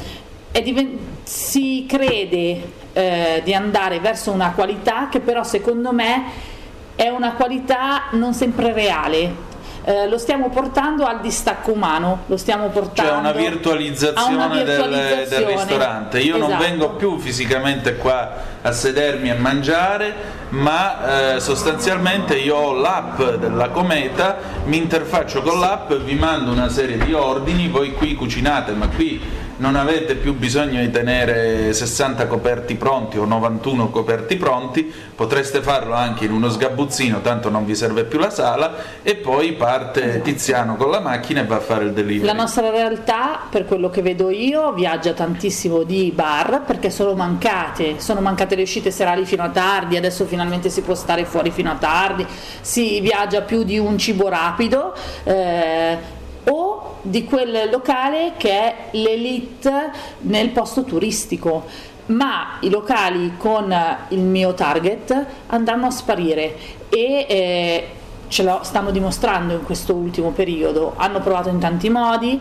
[0.64, 6.52] diven- si crede eh, di andare verso una qualità che però secondo me
[6.96, 9.52] è una qualità non sempre reale,
[9.86, 15.26] eh, lo stiamo portando al distacco umano, lo stiamo portando cioè una virtualizzazione, una virtualizzazione.
[15.26, 16.20] Del, del, ristorante.
[16.20, 16.52] Io esatto.
[16.52, 18.32] non vengo più fisicamente qua
[18.62, 20.14] a sedermi a mangiare,
[20.50, 26.70] ma eh, sostanzialmente io ho l'app della Cometa, mi interfaccio con l'app, vi mando una
[26.70, 29.22] serie di ordini, voi qui cucinate, ma qui
[29.64, 35.94] non avete più bisogno di tenere 60 coperti pronti o 91 coperti pronti, potreste farlo
[35.94, 40.76] anche in uno sgabuzzino, tanto non vi serve più la sala, e poi parte Tiziano
[40.76, 42.26] con la macchina e va a fare il delivery.
[42.26, 48.02] La nostra realtà, per quello che vedo io, viaggia tantissimo di bar perché sono mancate,
[48.02, 51.72] sono mancate le uscite serali fino a tardi, adesso finalmente si può stare fuori fino
[51.72, 52.28] a tardi,
[52.60, 54.94] si viaggia più di un cibo rapido.
[55.24, 56.13] Eh,
[56.50, 59.92] o di quel locale che è l'elite
[60.22, 61.66] nel posto turistico.
[62.06, 63.74] Ma i locali con
[64.10, 66.56] il mio target andranno a sparire
[66.90, 67.88] e eh,
[68.28, 70.94] ce lo stanno dimostrando in questo ultimo periodo.
[70.98, 72.40] Hanno provato in tanti modi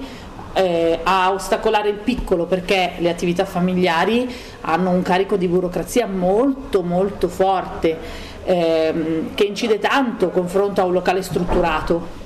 [0.55, 4.29] eh, a ostacolare il piccolo perché le attività familiari
[4.63, 7.99] hanno un carico di burocrazia molto molto forte
[8.45, 12.21] ehm, che incide tanto confronto a un locale strutturato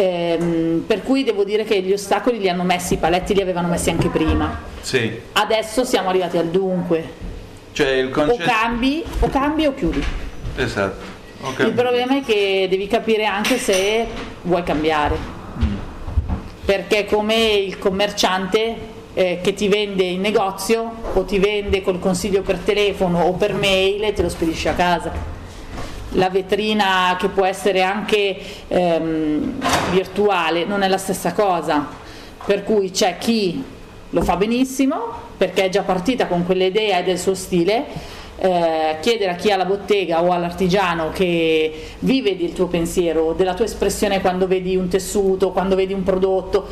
[0.00, 3.66] Ehm, per cui devo dire che gli ostacoli li hanno messi, i paletti li avevano
[3.66, 4.56] messi anche prima.
[4.80, 5.12] Sì.
[5.32, 7.26] Adesso siamo arrivati al dunque.
[7.72, 8.44] Cioè concetto...
[8.44, 10.04] O cambi o cambi o chiudi.
[10.54, 11.04] Esatto.
[11.40, 11.66] Okay.
[11.66, 14.06] Il problema è che devi capire anche se
[14.42, 15.16] vuoi cambiare.
[15.60, 15.76] Mm.
[16.64, 18.76] Perché come il commerciante
[19.14, 23.52] eh, che ti vende in negozio o ti vende col consiglio per telefono o per
[23.52, 25.37] mail e te lo spedisce a casa
[26.18, 28.36] la vetrina che può essere anche
[28.68, 29.54] ehm,
[29.92, 31.86] virtuale non è la stessa cosa,
[32.44, 33.62] per cui c'è chi
[34.10, 38.16] lo fa benissimo perché è già partita con quell'idea e del suo stile.
[38.40, 43.54] Eh, chiedere a chi ha la bottega o all'artigiano che vive del tuo pensiero, della
[43.54, 46.64] tua espressione quando vedi un tessuto, quando vedi un prodotto,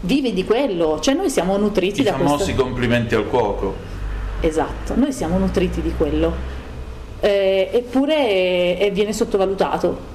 [0.00, 2.34] vive di quello, cioè noi siamo nutriti I da questo.
[2.34, 3.72] I famosi complimenti al cuoco.
[4.40, 6.61] Esatto, noi siamo nutriti di quello
[7.22, 10.10] eh, eppure eh, viene sottovalutato.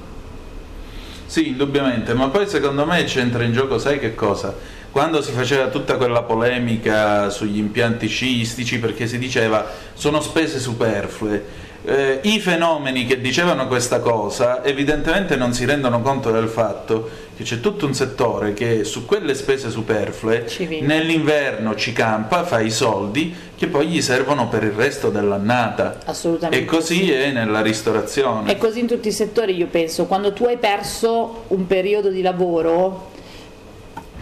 [1.24, 4.54] Sì, indubbiamente, ma poi secondo me c'entra in gioco, sai che cosa?
[4.90, 11.44] Quando si faceva tutta quella polemica sugli impianti sciistici perché si diceva sono spese superflue,
[11.88, 17.44] eh, I fenomeni che dicevano questa cosa evidentemente non si rendono conto del fatto che
[17.44, 20.46] c'è tutto un settore che su quelle spese superflue
[20.82, 26.00] nell'inverno ci campa, fa i soldi che poi gli servono per il resto dell'annata.
[26.04, 26.64] Assolutamente.
[26.64, 27.12] E così sì.
[27.12, 28.50] è nella ristorazione.
[28.50, 30.06] È così in tutti i settori, io penso.
[30.06, 33.10] Quando tu hai perso un periodo di lavoro,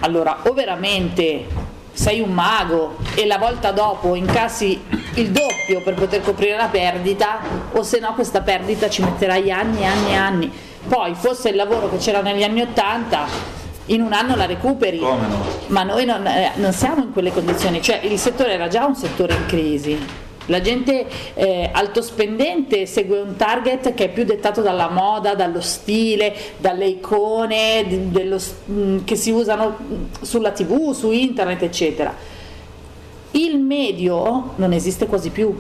[0.01, 4.81] allora o veramente sei un mago e la volta dopo incassi
[5.15, 7.39] il doppio per poter coprire la perdita
[7.73, 10.53] o se no questa perdita ci metterai anni e anni e anni.
[10.87, 13.25] Poi fosse il lavoro che c'era negli anni Ottanta
[13.87, 15.01] in un anno la recuperi.
[15.01, 15.19] No?
[15.69, 17.81] ma noi non, eh, non siamo in quelle condizioni.
[17.81, 23.37] Cioè il settore era già un settore in crisi la gente eh, altospendente segue un
[23.37, 28.39] target che è più dettato dalla moda, dallo stile, dalle icone dello,
[28.71, 29.77] mm, che si usano
[30.21, 32.15] sulla tv, su internet, eccetera.
[33.33, 35.55] Il medio non esiste quasi più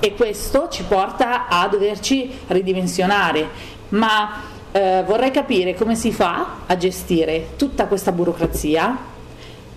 [0.00, 3.48] e questo ci porta a doverci ridimensionare,
[3.90, 4.42] ma
[4.72, 8.98] eh, vorrei capire come si fa a gestire tutta questa burocrazia,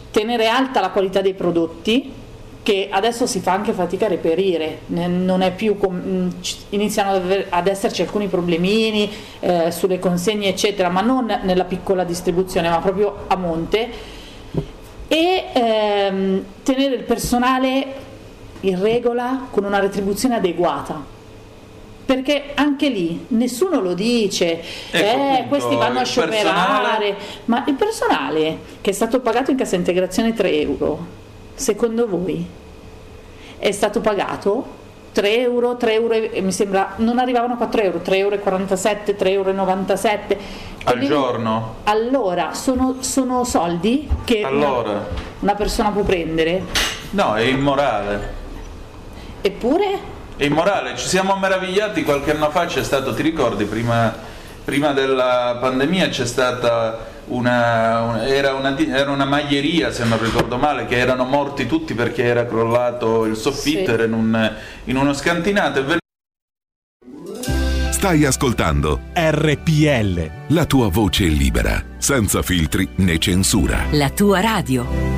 [0.09, 2.16] tenere alta la qualità dei prodotti,
[2.67, 6.29] che adesso si fa anche fatica a reperire, non è più com- mm,
[6.71, 9.09] iniziano ad esserci alcuni problemini
[9.39, 13.89] eh, sulle consegne eccetera, ma non nella piccola distribuzione, ma proprio a monte.
[15.07, 17.85] E ehm, tenere il personale
[18.59, 21.01] in regola con una retribuzione adeguata.
[22.03, 24.61] Perché anche lì nessuno lo dice,
[24.91, 27.15] ecco eh, questi vanno a scioperare, personale...
[27.45, 31.25] ma il personale che è stato pagato in cassa integrazione 3 euro
[31.57, 32.45] secondo voi
[33.57, 34.75] è stato pagato
[35.11, 40.09] 3 euro, 3 euro e mi sembra non arrivavano a 4 euro, 3,47 euro, 3,97
[40.29, 40.41] euro.
[40.83, 41.75] Al giorno?
[41.85, 44.89] Allora, sono, sono soldi che allora.
[44.89, 45.05] una,
[45.39, 46.63] una persona può prendere?
[47.11, 48.33] No, è immorale.
[49.41, 50.15] Eppure?
[50.37, 54.13] È immorale, ci siamo meravigliati qualche anno fa, c'è stato, ti ricordi, prima,
[54.63, 60.85] prima della pandemia c'è stata una, era, una, era, una, maglieria, se non ricordo male,
[60.85, 63.91] che erano morti tutti perché era crollato il soffitto, sì.
[63.91, 64.55] era in, un,
[64.85, 65.83] in uno scantinato.
[67.91, 70.29] Stai ascoltando RPL.
[70.49, 73.85] La tua voce libera, senza filtri né censura.
[73.91, 75.17] La tua radio.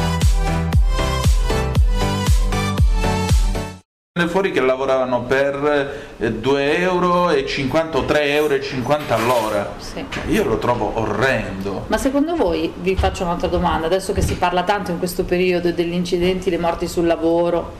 [4.27, 9.71] Fuori che lavoravano per 2 eh, euro e 50 o 3 euro 50 all'ora.
[9.77, 10.03] Sì.
[10.27, 11.85] Io lo trovo orrendo.
[11.87, 15.71] Ma secondo voi, vi faccio un'altra domanda, adesso che si parla tanto in questo periodo
[15.71, 17.71] degli incidenti, le morti sul lavoro,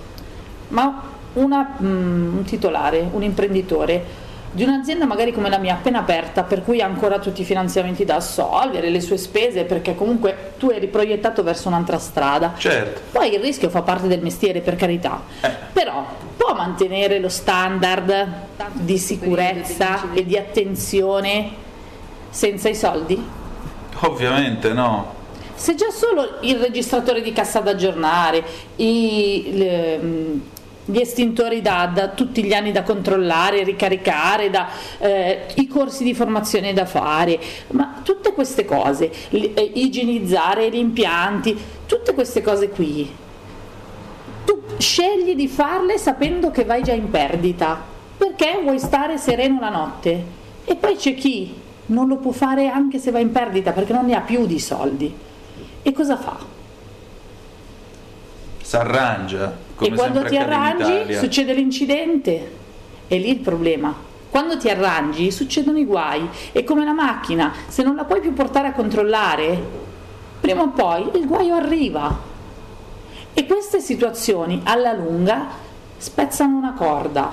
[0.69, 1.03] ma
[1.33, 6.63] una, mm, un titolare, un imprenditore, di un'azienda magari come la mia appena aperta per
[6.63, 10.87] cui ha ancora tutti i finanziamenti da assolvere, le sue spese perché comunque tu eri
[10.87, 12.53] proiettato verso un'altra strada.
[12.57, 13.01] Certo.
[13.11, 15.49] Poi il rischio fa parte del mestiere per carità, eh.
[15.71, 18.27] però può mantenere lo standard
[18.73, 21.51] di sicurezza e di attenzione
[22.29, 23.39] senza i soldi?
[24.01, 25.19] Ovviamente no.
[25.53, 28.43] Se già solo il registratore di cassa da aggiornare,
[28.77, 29.99] i, le,
[30.91, 34.67] gli estintori da, da, tutti gli anni da controllare, ricaricare, da,
[34.99, 37.39] eh, i corsi di formazione da fare,
[37.69, 43.09] ma tutte queste cose, eh, igienizzare gli impianti, tutte queste cose qui,
[44.45, 47.81] tu scegli di farle sapendo che vai già in perdita,
[48.17, 51.53] perché vuoi stare sereno la notte e poi c'è chi
[51.87, 54.59] non lo può fare anche se va in perdita perché non ne ha più di
[54.59, 55.13] soldi.
[55.83, 56.59] E cosa fa?
[58.71, 62.51] S'arrangia e quando ti arrangi succede l'incidente.
[63.05, 63.93] È lì il problema.
[64.29, 66.25] Quando ti arrangi succedono i guai.
[66.53, 69.61] È come la macchina, se non la puoi più portare a controllare,
[70.39, 72.17] prima o poi il guaio arriva.
[73.33, 75.47] E queste situazioni alla lunga
[75.97, 77.29] spezzano una corda.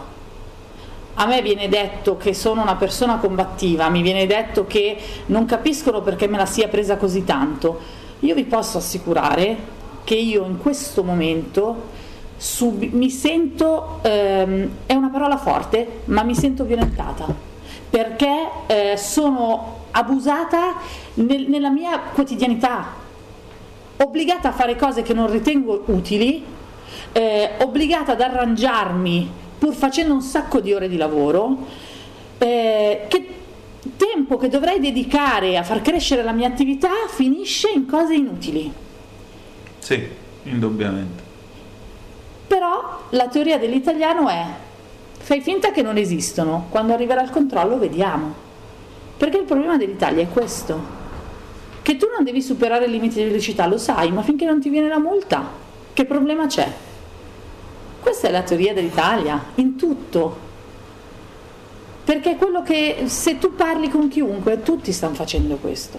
[1.14, 6.00] A me viene detto che sono una persona combattiva, mi viene detto che non capiscono
[6.02, 7.78] perché me la sia presa così tanto.
[8.22, 9.76] Io vi posso assicurare
[10.08, 11.88] che io in questo momento
[12.38, 17.26] sub- mi sento, ehm, è una parola forte, ma mi sento violentata
[17.90, 20.76] perché eh, sono abusata
[21.14, 22.86] nel, nella mia quotidianità,
[23.98, 26.42] obbligata a fare cose che non ritengo utili,
[27.12, 31.66] eh, obbligata ad arrangiarmi pur facendo un sacco di ore di lavoro,
[32.38, 33.28] eh, che
[33.98, 38.86] tempo che dovrei dedicare a far crescere la mia attività finisce in cose inutili.
[39.88, 40.06] Sì,
[40.42, 41.22] indubbiamente.
[42.46, 44.44] Però la teoria dell'italiano è
[45.18, 48.34] fai finta che non esistono, quando arriverà il controllo vediamo.
[49.16, 50.78] Perché il problema dell'Italia è questo.
[51.80, 54.68] Che tu non devi superare il limite di velocità, lo sai, ma finché non ti
[54.68, 55.48] viene la multa,
[55.94, 56.70] che problema c'è?
[57.98, 60.38] Questa è la teoria dell'Italia, in tutto.
[62.04, 65.98] Perché è quello che se tu parli con chiunque, tutti stanno facendo questo.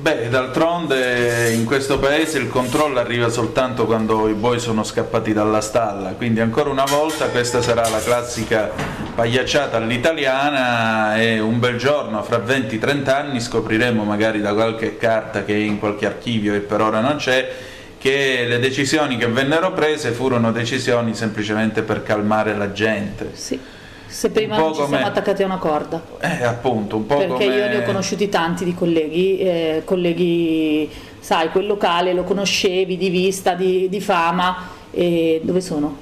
[0.00, 5.60] Beh, d'altronde in questo paese il controllo arriva soltanto quando i buoi sono scappati dalla
[5.60, 8.70] stalla, quindi ancora una volta questa sarà la classica
[9.16, 15.54] pagliacciata all'italiana e un bel giorno, fra 20-30 anni, scopriremo magari da qualche carta che
[15.54, 17.50] è in qualche archivio e per ora non c'è,
[17.98, 23.30] che le decisioni che vennero prese furono decisioni semplicemente per calmare la gente.
[23.32, 23.76] Sì
[24.08, 26.02] se prima non ci siamo attaccati a una corda.
[26.18, 27.44] Eh, appunto, un po' Perché come...
[27.44, 30.90] io ne ho conosciuti tanti di colleghi, eh, colleghi,
[31.20, 35.96] sai, quel locale lo conoscevi di vista, di, di fama, e dove sono?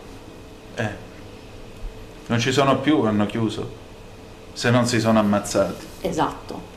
[0.76, 0.88] Eh,
[2.28, 3.68] non ci sono più, hanno chiuso,
[4.52, 5.84] se non si sono ammazzati.
[6.02, 6.74] Esatto.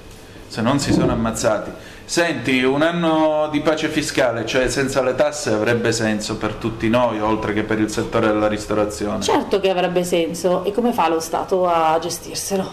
[0.48, 1.72] Se non si sono ammazzati.
[2.10, 7.22] Senti, un anno di pace fiscale, cioè senza le tasse, avrebbe senso per tutti noi,
[7.22, 9.22] oltre che per il settore della ristorazione?
[9.22, 10.64] Certo che avrebbe senso.
[10.64, 12.68] E come fa lo Stato a gestirselo?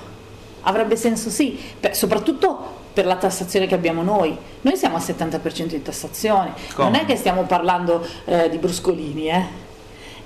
[0.62, 2.58] Avrebbe senso sì, per, soprattutto
[2.94, 4.34] per la tassazione che abbiamo noi.
[4.62, 6.54] Noi siamo al 70% di tassazione.
[6.74, 6.88] Come?
[6.88, 9.44] Non è che stiamo parlando eh, di bruscolini, eh?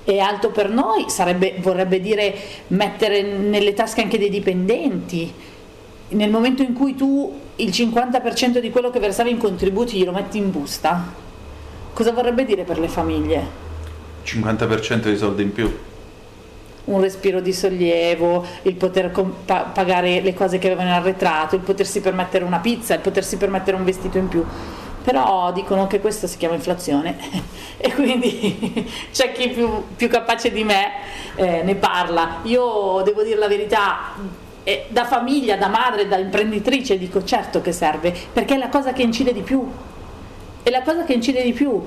[0.05, 2.33] È alto per noi, sarebbe, vorrebbe dire
[2.67, 5.33] mettere nelle tasche anche dei dipendenti.
[6.07, 10.37] Nel momento in cui tu il 50% di quello che versavi in contributi glielo metti
[10.37, 11.13] in busta,
[11.93, 13.69] cosa vorrebbe dire per le famiglie?
[14.23, 15.79] 50% di soldi in più.
[16.83, 21.61] Un respiro di sollievo, il poter compa- pagare le cose che avevano in arretrato, il
[21.61, 24.43] potersi permettere una pizza, il potersi permettere un vestito in più.
[25.03, 27.17] Però dicono che questo si chiama inflazione
[27.77, 30.89] e quindi c'è chi più, più capace di me
[31.35, 32.39] eh, ne parla.
[32.43, 34.15] Io devo dire la verità,
[34.63, 38.93] e da famiglia, da madre, da imprenditrice dico certo che serve, perché è la cosa
[38.93, 39.67] che incide di più,
[40.61, 41.81] è la cosa che incide di più,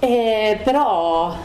[0.00, 1.36] e però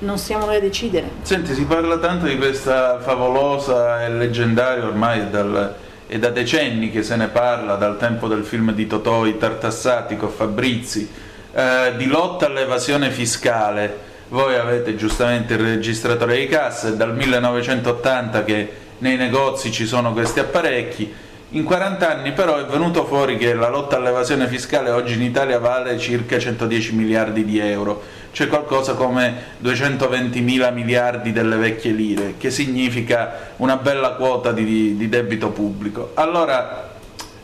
[0.00, 1.10] non siamo noi a decidere.
[1.22, 5.74] Senti, si parla tanto di questa favolosa e leggendaria ormai dal,
[6.06, 10.16] è da decenni che se ne parla, dal tempo del film di Totò, I Tartassati
[10.16, 11.08] con Fabrizi,
[11.52, 14.06] eh, di lotta all'evasione fiscale.
[14.28, 20.12] Voi avete giustamente il registratore di cassa, è dal 1980 che nei negozi ci sono
[20.12, 21.26] questi apparecchi.
[21.52, 25.58] In 40 anni però è venuto fuori che la lotta all'evasione fiscale oggi in Italia
[25.58, 32.34] vale circa 110 miliardi di euro, cioè qualcosa come 220 mila miliardi delle vecchie lire,
[32.36, 36.10] che significa una bella quota di, di debito pubblico.
[36.14, 36.90] Allora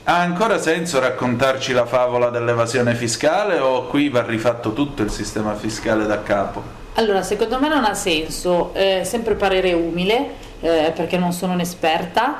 [0.06, 5.54] ha ancora senso raccontarci la favola dell'evasione fiscale o qui va rifatto tutto il sistema
[5.54, 6.82] fiscale da capo?
[6.96, 12.36] Allora, secondo me non ha senso, eh, sempre parere umile, eh, perché non sono un'esperta,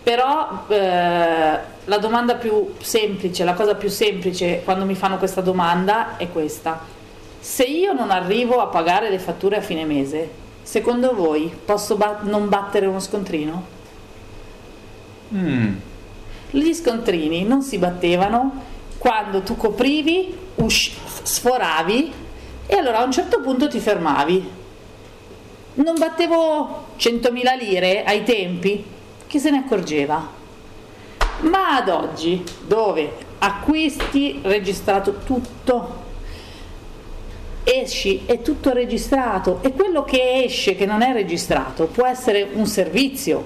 [0.00, 6.16] però eh, la domanda più semplice, la cosa più semplice quando mi fanno questa domanda
[6.16, 6.80] è questa.
[7.40, 10.30] Se io non arrivo a pagare le fatture a fine mese,
[10.62, 13.64] secondo voi posso ba- non battere uno scontrino?
[15.34, 15.74] Mm.
[16.50, 18.62] Gli scontrini non si battevano
[18.98, 22.12] quando tu coprivi, usci- sforavi
[22.66, 24.60] e allora a un certo punto ti fermavi.
[25.74, 28.84] Non battevo 100.000 lire ai tempi?
[29.26, 30.28] Chi se ne accorgeva?
[31.40, 36.00] Ma ad oggi, dove acquisti registrato tutto,
[37.64, 42.66] esci è tutto registrato e quello che esce che non è registrato può essere un
[42.66, 43.42] servizio,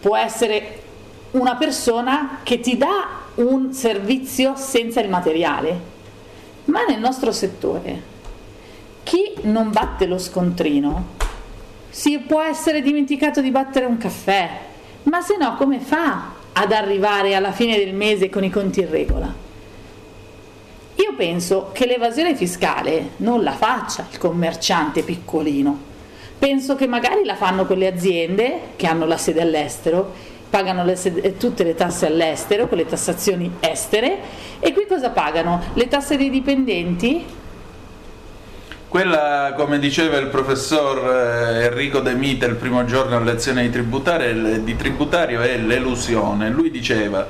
[0.00, 0.82] può essere
[1.30, 5.92] una persona che ti dà un servizio senza il materiale.
[6.66, 8.12] Ma nel nostro settore,
[9.02, 11.22] chi non batte lo scontrino
[11.94, 14.50] si può essere dimenticato di battere un caffè,
[15.04, 18.90] ma se no come fa ad arrivare alla fine del mese con i conti in
[18.90, 19.32] regola?
[20.96, 25.92] Io penso che l'evasione fiscale non la faccia il commerciante piccolino.
[26.36, 31.36] Penso che magari la fanno quelle aziende che hanno la sede all'estero pagano le, eh,
[31.36, 34.18] tutte le tasse all'estero, con le tassazioni estere,
[34.58, 35.60] e qui cosa pagano?
[35.74, 37.24] Le tasse dei dipendenti?
[38.94, 40.98] Quella, come diceva il professor
[41.58, 46.48] eh, Enrico De Mita il primo giorno a lezione di tributario, di tributario è l'elusione.
[46.48, 47.26] Lui diceva,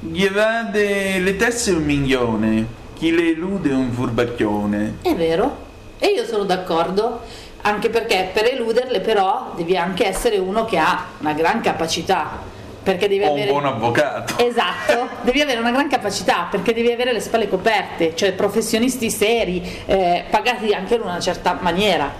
[0.00, 4.96] gli evade le tasse un milione, chi le elude un furbacchione.
[5.02, 5.56] È vero,
[6.00, 7.20] e io sono d'accordo
[7.60, 12.40] anche perché per eluderle però devi anche essere uno che ha una gran capacità
[12.82, 16.90] perché devi o avere un buon avvocato esatto devi avere una gran capacità perché devi
[16.90, 22.10] avere le spalle coperte cioè professionisti seri eh, pagati anche in una certa maniera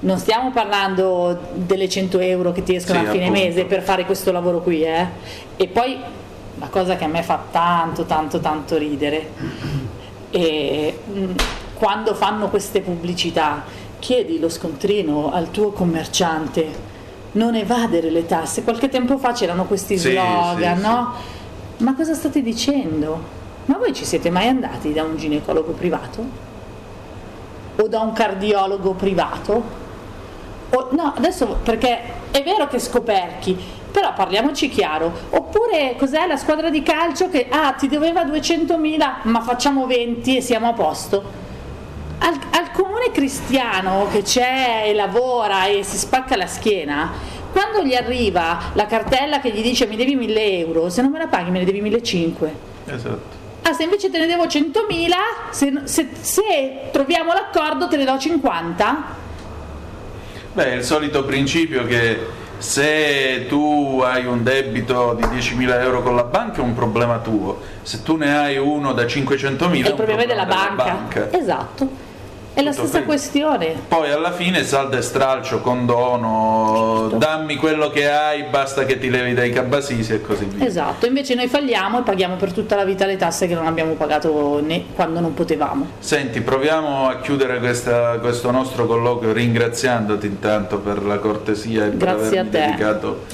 [0.00, 3.40] non stiamo parlando delle 100 euro che ti escono Sì, a fine appunto.
[3.40, 5.06] mese per fare questo lavoro qui eh.
[5.56, 5.96] e poi
[6.58, 9.28] la cosa che a me fa tanto tanto tanto ridere
[10.30, 11.24] è mh,
[11.74, 13.62] quando fanno queste pubblicità
[14.00, 16.90] chiedi lo scontrino al tuo commerciante
[17.32, 18.62] non evadere le tasse.
[18.62, 21.12] Qualche tempo fa c'erano questi Sì, slogan, sì, no?
[21.78, 23.40] Ma cosa state dicendo?
[23.66, 26.24] Ma voi ci siete mai andati da un ginecologo privato?
[27.76, 29.62] O da un cardiologo privato?
[30.70, 33.56] O- no, adesso perché è vero che scoperchi,
[33.90, 35.12] però parliamoci chiaro.
[35.30, 40.40] Oppure cos'è la squadra di calcio che ah, ti doveva 200.000, ma facciamo 20 e
[40.40, 41.40] siamo a posto?
[42.24, 47.10] Al, al comune cristiano che c'è e lavora e si spacca la schiena,
[47.50, 51.18] quando gli arriva la cartella che gli dice mi devi 1000 euro, se non me
[51.18, 52.50] la paghi me ne devi 1500.
[52.86, 55.10] esatto Ah, se invece te ne devo 100.000,
[55.50, 59.04] se, se- se troviamo l'accordo te ne do 50?
[60.52, 62.18] Beh, è il solito principio che
[62.58, 67.60] se tu hai un debito di 10.000 euro con la banca è un problema tuo,
[67.82, 70.82] se tu ne hai uno da 500.000 È un problema della banca.
[70.84, 71.28] banca.
[71.32, 72.10] Esatto.
[72.54, 73.06] È la stessa qui.
[73.06, 73.74] questione.
[73.88, 79.32] Poi alla fine salda e stralcio, condono, dammi quello che hai, basta che ti levi
[79.32, 80.66] dai cabasisi e così via.
[80.66, 83.94] Esatto, invece noi falliamo e paghiamo per tutta la vita le tasse che non abbiamo
[83.94, 85.86] pagato né quando non potevamo.
[85.98, 91.96] Senti, proviamo a chiudere questa- questo nostro colloquio ringraziandoti intanto per la cortesia e per
[91.96, 93.24] Grazie avermi dedicato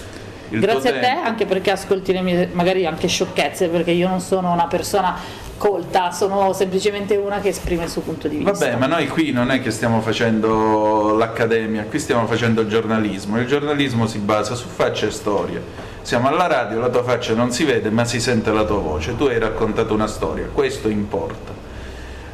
[0.50, 4.20] il Grazie a te anche perché ascolti le mie magari anche sciocchezze, perché io non
[4.20, 5.16] sono una persona
[5.58, 8.52] colta, sono semplicemente una che esprime il suo punto di vista.
[8.52, 13.38] Vabbè, ma noi qui non è che stiamo facendo l'accademia, qui stiamo facendo il giornalismo.
[13.38, 15.62] Il giornalismo si basa su facce e storie.
[16.02, 19.14] Siamo alla radio, la tua faccia non si vede, ma si sente la tua voce.
[19.16, 21.52] Tu hai raccontato una storia, questo importa.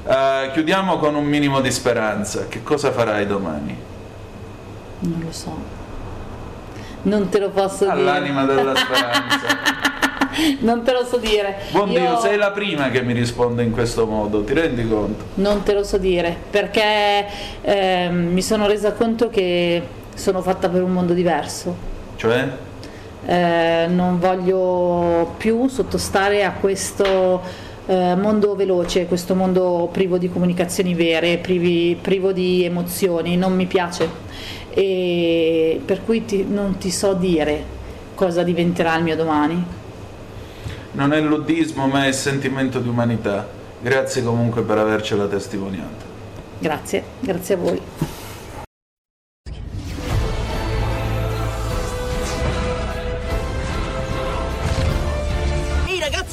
[0.06, 2.46] Eh, chiudiamo con un minimo di speranza.
[2.48, 3.76] Che cosa farai domani?
[5.00, 5.56] Non lo so.
[7.02, 8.54] Non te lo posso All'anima dire.
[8.54, 9.46] della speranza.
[10.60, 11.56] non te lo so dire.
[11.70, 15.24] Buon Io Dio, sei la prima che mi risponde in questo modo, ti rendi conto?
[15.34, 17.26] Non te lo so dire, perché
[17.60, 19.82] ehm, mi sono resa conto che
[20.14, 21.92] sono fatta per un mondo diverso.
[22.16, 22.48] Cioè?
[23.26, 27.40] Eh, non voglio più sottostare a questo
[27.86, 33.66] eh, mondo veloce, questo mondo privo di comunicazioni vere, privi, privo di emozioni, non mi
[33.66, 34.22] piace.
[34.70, 37.72] E per cui ti, non ti so dire
[38.14, 39.82] cosa diventerà il mio domani.
[40.94, 43.46] Non è luddismo ma è sentimento di umanità.
[43.80, 46.04] Grazie comunque per avercela testimoniata.
[46.58, 47.82] Grazie, grazie a voi.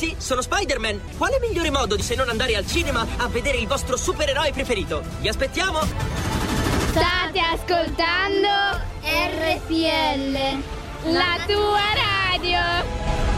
[0.01, 0.99] ragazzi, sono Spider-Man.
[1.18, 5.03] Quale migliore modo di se non andare al cinema a vedere il vostro supereroe preferito?
[5.20, 5.80] Vi aspettiamo!
[6.89, 10.38] State ascoltando RPL,
[11.12, 13.30] la tua radio.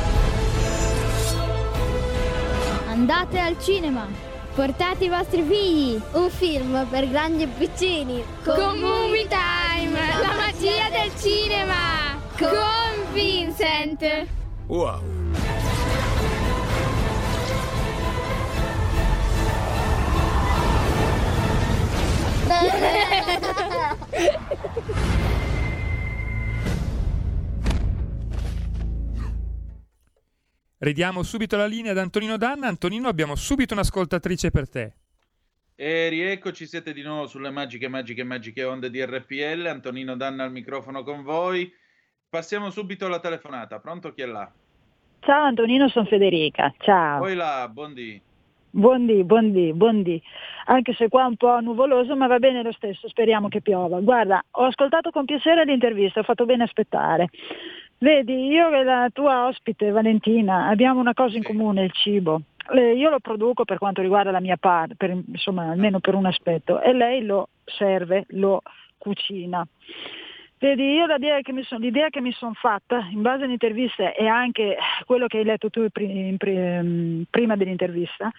[3.04, 4.08] Andate al cinema.
[4.56, 6.02] Portate i vostri figli.
[6.14, 8.24] Un film per grandi e piccini.
[8.46, 12.18] Con Movie Time, la magia del cinema.
[12.38, 14.26] Con Vincent.
[14.68, 15.02] Wow.
[30.84, 32.68] Ridiamo subito la linea ad Antonino Danna.
[32.68, 34.94] Antonino, abbiamo subito un'ascoltatrice per te.
[35.78, 39.66] E rieccoci, siete di nuovo sulle magiche, magiche, magiche onde di RPL.
[39.66, 41.72] Antonino Danna al microfono con voi.
[42.28, 43.80] Passiamo subito alla telefonata.
[43.80, 44.52] Pronto chi è là?
[45.22, 46.74] Ciao Antonino, sono Federica.
[46.80, 47.20] Ciao.
[47.20, 48.22] Poi là, buondì.
[48.72, 50.22] Buondì, buondì, buondì.
[50.66, 54.02] Anche se qua è un po' nuvoloso, ma va bene lo stesso, speriamo che piova.
[54.02, 57.30] Guarda, ho ascoltato con piacere l'intervista, ho fatto bene aspettare.
[58.04, 62.42] Vedi, io e la tua ospite Valentina abbiamo una cosa in comune, il cibo.
[62.74, 66.26] Eh, io lo produco per quanto riguarda la mia parte, per, insomma, almeno per un
[66.26, 68.62] aspetto, e lei lo serve, lo
[68.98, 69.66] cucina.
[70.60, 71.90] Vedi, io l'idea che mi sono
[72.34, 74.76] son fatta in base all'intervista e anche
[75.06, 78.30] quello che hai letto tu prima dell'intervista,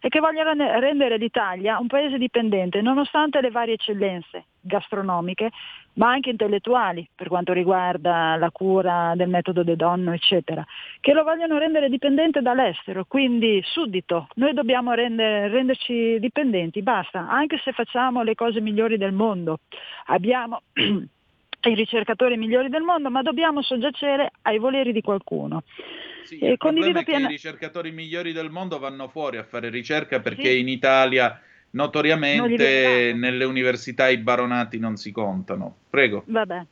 [0.00, 5.50] è che voglio rendere l'Italia un paese dipendente, nonostante le varie eccellenze gastronomiche,
[5.94, 10.64] ma anche intellettuali per quanto riguarda la cura del metodo De Donno, eccetera,
[11.00, 14.28] che lo vogliono rendere dipendente dall'estero, quindi suddito.
[14.34, 19.58] Noi dobbiamo render, renderci dipendenti, basta, anche se facciamo le cose migliori del mondo.
[20.06, 25.62] Abbiamo i ricercatori migliori del mondo, ma dobbiamo soggiacere ai voleri di qualcuno.
[26.24, 27.02] Sì, è piena...
[27.02, 30.60] che i ricercatori migliori del mondo vanno fuori a fare ricerca perché sì.
[30.60, 31.40] in Italia
[31.70, 35.76] notoriamente nelle università i baronati non si contano.
[35.88, 36.24] Prego.
[36.26, 36.66] Vabbè.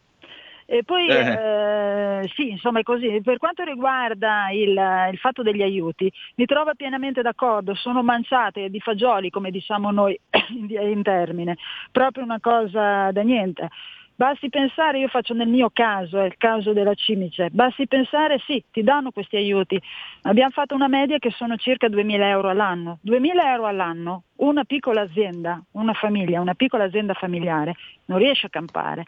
[0.71, 1.15] E poi eh.
[1.15, 3.23] Eh, sì, insomma è così.
[3.23, 4.79] Per quanto riguarda il,
[5.13, 10.19] il, fatto degli aiuti, mi trovo pienamente d'accordo, sono manciate di fagioli, come diciamo noi
[10.51, 11.57] in, in termine,
[11.91, 13.71] proprio una cosa da niente.
[14.19, 18.61] Basti pensare, io faccio nel mio caso, è il caso della Cimice, basti pensare, sì,
[18.73, 19.81] ti danno questi aiuti.
[20.23, 22.99] Abbiamo fatto una media che sono circa 2.000 euro all'anno.
[23.07, 28.51] 2.000 euro all'anno, una piccola azienda, una famiglia, una piccola azienda familiare non riesce a
[28.51, 29.05] campare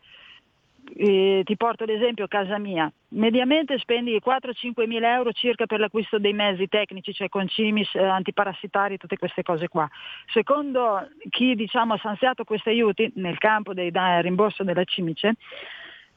[0.97, 6.33] eh, ti porto l'esempio casa mia, mediamente spendi 4-5 mila euro circa per l'acquisto dei
[6.33, 9.89] mezzi tecnici, cioè concimis, eh, antiparassitari, tutte queste cose qua.
[10.33, 15.35] Secondo chi diciamo, ha stanziato questi aiuti nel campo del rimborso della cimice,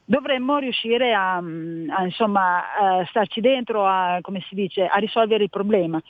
[0.04, 6.00] dovremmo riuscire a, a, insomma, a starci dentro, a, dice, a risolvere il problema.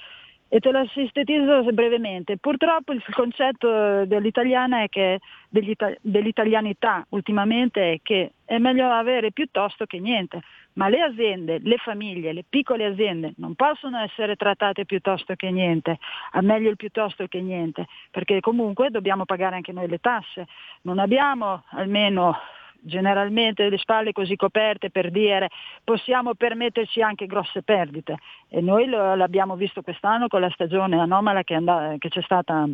[0.55, 2.36] E te lo sintetizzo brevemente.
[2.36, 9.98] Purtroppo il concetto dell'italiana è che, dell'italianità ultimamente è che è meglio avere piuttosto che
[9.98, 10.42] niente,
[10.74, 15.98] ma le aziende, le famiglie, le piccole aziende non possono essere trattate piuttosto che niente,
[16.30, 20.46] a meglio il piuttosto che niente, perché comunque dobbiamo pagare anche noi le tasse.
[20.82, 22.38] Non abbiamo almeno
[22.85, 25.49] generalmente le spalle così coperte per dire
[25.82, 28.16] possiamo permetterci anche grosse perdite
[28.49, 32.68] e noi lo, l'abbiamo visto quest'anno con la stagione anomala che, and- che, c'è, stata,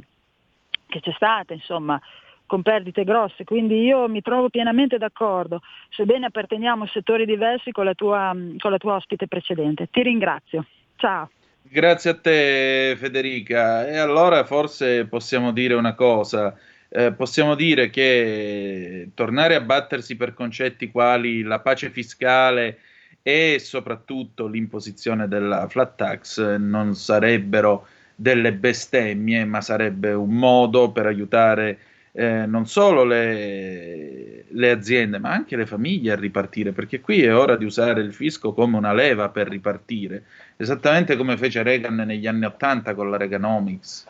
[0.88, 2.00] che c'è stata, insomma,
[2.46, 7.84] con perdite grosse, quindi io mi trovo pienamente d'accordo, sebbene apparteniamo a settori diversi con
[7.84, 9.86] la tua, con la tua ospite precedente.
[9.88, 10.66] Ti ringrazio.
[10.96, 11.30] Ciao.
[11.62, 13.86] Grazie a te Federica.
[13.86, 16.56] E allora forse possiamo dire una cosa
[16.92, 22.78] eh, possiamo dire che tornare a battersi per concetti quali la pace fiscale
[23.22, 27.86] e soprattutto l'imposizione della flat tax non sarebbero
[28.16, 31.78] delle bestemmie, ma sarebbe un modo per aiutare
[32.12, 37.34] eh, non solo le, le, aziende, ma anche le famiglie a ripartire, perché qui è
[37.34, 40.24] ora di usare il fisco come una leva per ripartire,
[40.56, 44.06] esattamente come fece Reagan negli anni Ottanta con la Reaganomics.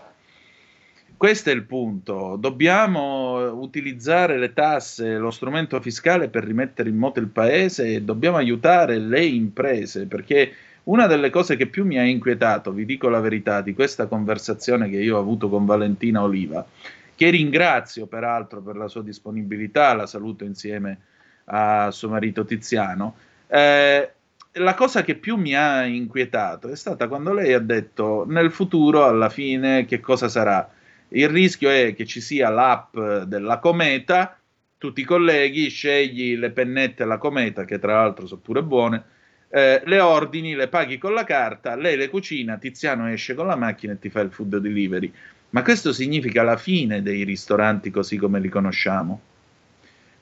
[1.20, 2.36] Questo è il punto.
[2.36, 8.38] Dobbiamo utilizzare le tasse, lo strumento fiscale per rimettere in moto il paese e dobbiamo
[8.38, 13.20] aiutare le imprese perché Una delle cose che più mi ha inquietato, vi dico la
[13.20, 16.66] verità, di questa conversazione che io ho avuto con Valentina Oliva,
[17.14, 21.00] che ringrazio peraltro per la sua disponibilità, la saluto insieme
[21.44, 23.14] a suo marito Tiziano,
[23.46, 24.10] eh,
[24.52, 29.04] la cosa che più mi ha inquietato è stata quando lei ha detto nel futuro
[29.04, 30.78] alla fine che cosa sarà.
[31.12, 34.38] Il rischio è che ci sia l'app della cometa,
[34.78, 39.04] tutti i colleghi, scegli le pennette alla cometa, che tra l'altro sono pure buone,
[39.50, 43.56] eh, le ordini, le paghi con la carta, lei le cucina, Tiziano esce con la
[43.56, 45.12] macchina e ti fa il food delivery.
[45.50, 49.20] Ma questo significa la fine dei ristoranti così come li conosciamo.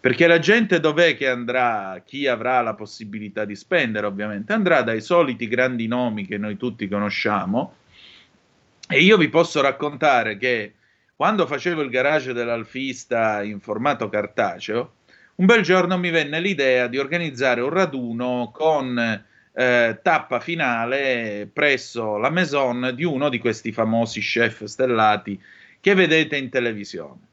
[0.01, 2.01] Perché la gente dov'è che andrà?
[2.05, 6.89] Chi avrà la possibilità di spendere, ovviamente, andrà dai soliti grandi nomi che noi tutti
[6.89, 7.74] conosciamo.
[8.89, 10.74] E io vi posso raccontare che
[11.19, 14.93] quando facevo il garage dell'alfista in formato cartaceo,
[15.35, 18.97] un bel giorno mi venne l'idea di organizzare un raduno con
[19.53, 25.43] eh, tappa finale presso la maison di uno di questi famosi chef stellati
[25.81, 27.27] che vedete in televisione.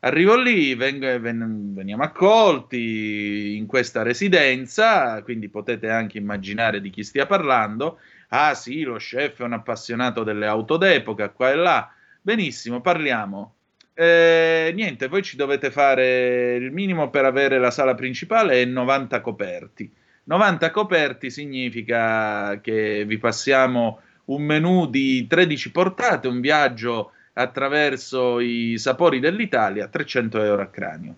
[0.00, 7.02] Arrivo lì, vengo, ven, veniamo accolti in questa residenza, quindi potete anche immaginare di chi
[7.02, 7.98] stia parlando.
[8.28, 11.90] Ah sì, lo chef è un appassionato delle auto d'epoca, qua e là.
[12.26, 13.54] Benissimo, parliamo.
[13.94, 19.20] Eh, niente, voi ci dovete fare il minimo per avere la sala principale è 90
[19.20, 19.88] coperti.
[20.24, 28.74] 90 coperti significa che vi passiamo un menù di 13 portate, un viaggio attraverso i
[28.76, 31.16] sapori dell'Italia, 300 euro a cranio.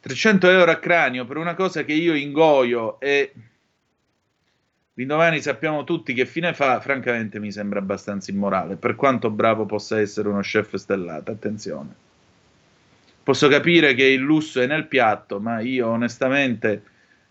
[0.00, 3.32] 300 euro a cranio per una cosa che io ingoio e
[4.96, 9.98] L'indomani sappiamo tutti che fine fa, francamente mi sembra abbastanza immorale, per quanto bravo possa
[9.98, 11.94] essere uno chef stellato, attenzione.
[13.24, 16.82] Posso capire che il lusso è nel piatto, ma io onestamente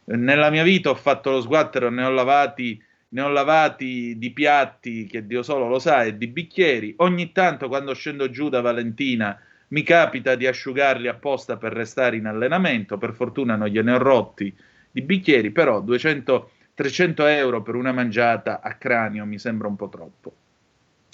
[0.06, 5.06] nella mia vita ho fatto lo sguattero, ne ho lavati, ne ho lavati di piatti
[5.06, 6.96] che Dio solo lo sa e di bicchieri.
[6.98, 12.26] Ogni tanto quando scendo giù da Valentina mi capita di asciugarli apposta per restare in
[12.26, 14.54] allenamento, per fortuna non gliene ho rotti
[14.92, 19.90] di bicchieri, però 200 300 euro per una mangiata a cranio mi sembra un po'
[19.90, 20.34] troppo.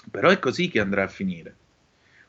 [0.10, 1.56] Però è così che andrà a finire.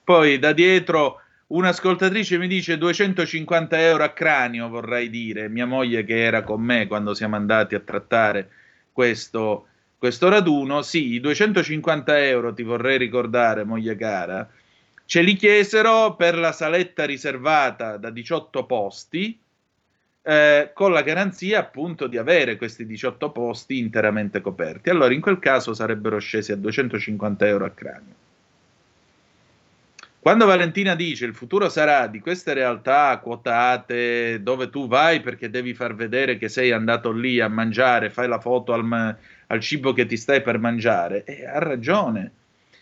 [0.02, 6.22] Poi da dietro un'ascoltatrice mi dice 250 euro a cranio, vorrei dire, mia moglie che
[6.22, 8.50] era con me quando siamo andati a trattare
[8.92, 9.66] questo,
[9.96, 10.82] questo raduno.
[10.82, 14.48] Sì, 250 euro, ti vorrei ricordare, moglie cara,
[15.04, 19.38] ce li chiesero per la saletta riservata da 18 posti
[20.22, 24.90] eh, con la garanzia appunto di avere questi 18 posti interamente coperti.
[24.90, 28.14] Allora in quel caso sarebbero scesi a 250 euro a cranio.
[30.22, 35.72] Quando Valentina dice il futuro sarà di queste realtà quotate dove tu vai perché devi
[35.72, 39.16] far vedere che sei andato lì a mangiare, fai la foto al,
[39.46, 42.32] al cibo che ti stai per mangiare, eh, ha ragione.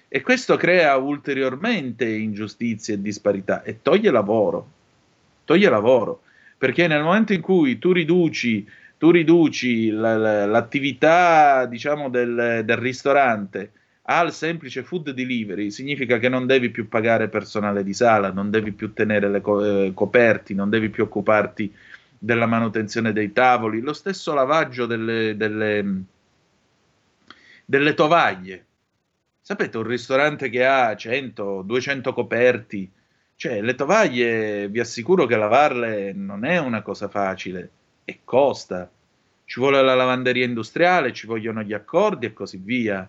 [0.08, 4.68] E questo crea ulteriormente ingiustizie e disparità e toglie lavoro.
[5.44, 6.22] Toglie lavoro
[6.58, 8.68] perché nel momento in cui tu riduci,
[8.98, 13.72] tu riduci l'attività diciamo, del, del ristorante
[14.10, 18.72] al semplice food delivery, significa che non devi più pagare personale di sala, non devi
[18.72, 21.72] più tenere le co- eh, coperti, non devi più occuparti
[22.18, 26.02] della manutenzione dei tavoli, lo stesso lavaggio delle, delle,
[27.66, 28.64] delle tovaglie.
[29.40, 32.90] Sapete, un ristorante che ha 100, 200 coperti,
[33.38, 37.70] cioè, le tovaglie, vi assicuro che lavarle non è una cosa facile
[38.04, 38.90] e costa.
[39.44, 43.08] Ci vuole la lavanderia industriale, ci vogliono gli accordi e così via.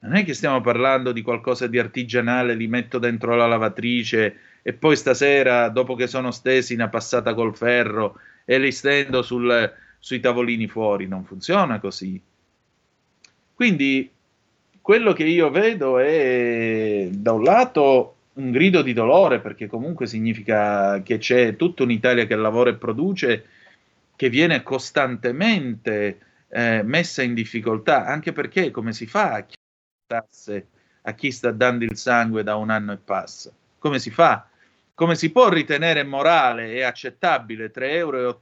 [0.00, 4.72] Non è che stiamo parlando di qualcosa di artigianale, li metto dentro la lavatrice e
[4.72, 10.18] poi stasera, dopo che sono stesi, una passata col ferro e li stendo sul, sui
[10.18, 11.06] tavolini fuori.
[11.06, 12.20] Non funziona così.
[13.54, 14.10] Quindi
[14.80, 21.02] quello che io vedo è da un lato un grido di dolore perché comunque significa
[21.02, 23.46] che c'è tutta un'Italia che lavora e produce
[24.14, 29.56] che viene costantemente eh, messa in difficoltà, anche perché come si fa a chi,
[31.02, 33.52] a chi sta dando il sangue da un anno e passa?
[33.78, 34.48] Come si fa?
[34.94, 38.36] Come si può ritenere morale e accettabile 3,87 euro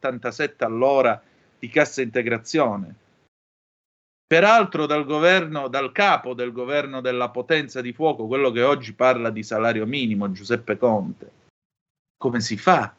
[0.59, 1.23] all'ora
[1.59, 2.95] di cassa integrazione?
[4.27, 9.31] Peraltro dal governo, dal capo del governo della potenza di fuoco, quello che oggi parla
[9.31, 11.31] di salario minimo, Giuseppe Conte.
[12.17, 12.95] Come si fa?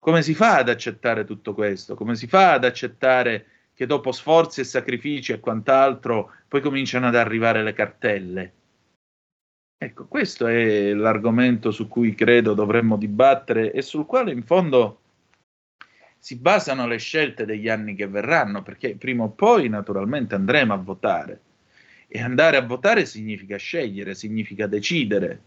[0.00, 1.94] Come si fa ad accettare tutto questo?
[1.94, 7.14] Come si fa ad accettare che dopo sforzi e sacrifici e quant'altro poi cominciano ad
[7.14, 8.52] arrivare le cartelle?
[9.80, 15.02] Ecco, questo è l'argomento su cui credo dovremmo dibattere e sul quale in fondo
[16.18, 20.76] si basano le scelte degli anni che verranno, perché prima o poi naturalmente andremo a
[20.76, 21.40] votare.
[22.08, 25.40] E andare a votare significa scegliere, significa decidere.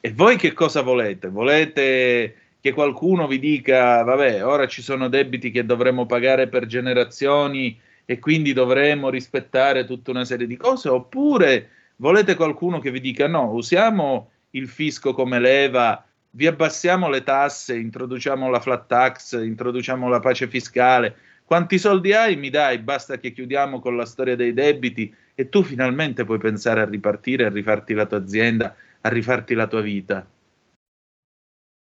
[0.00, 1.28] E voi che cosa volete?
[1.28, 7.78] Volete che qualcuno vi dica, vabbè, ora ci sono debiti che dovremo pagare per generazioni
[8.04, 10.88] e quindi dovremo rispettare tutta una serie di cose?
[10.88, 16.05] Oppure volete qualcuno che vi dica, no, usiamo il fisco come leva
[16.36, 21.16] vi abbassiamo le tasse, introduciamo la flat tax, introduciamo la pace fiscale.
[21.44, 22.36] Quanti soldi hai?
[22.36, 26.82] Mi dai, basta che chiudiamo con la storia dei debiti e tu finalmente puoi pensare
[26.82, 30.28] a ripartire, a rifarti la tua azienda, a rifarti la tua vita.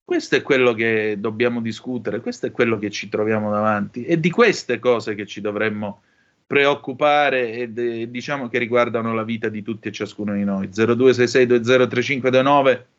[0.02, 4.30] Questo è quello che dobbiamo discutere, questo è quello che ci troviamo davanti e di
[4.30, 6.00] queste cose che ci dovremmo
[6.46, 10.68] preoccupare e diciamo che riguardano la vita di tutti e ciascuno di noi.
[10.68, 12.96] 0266203529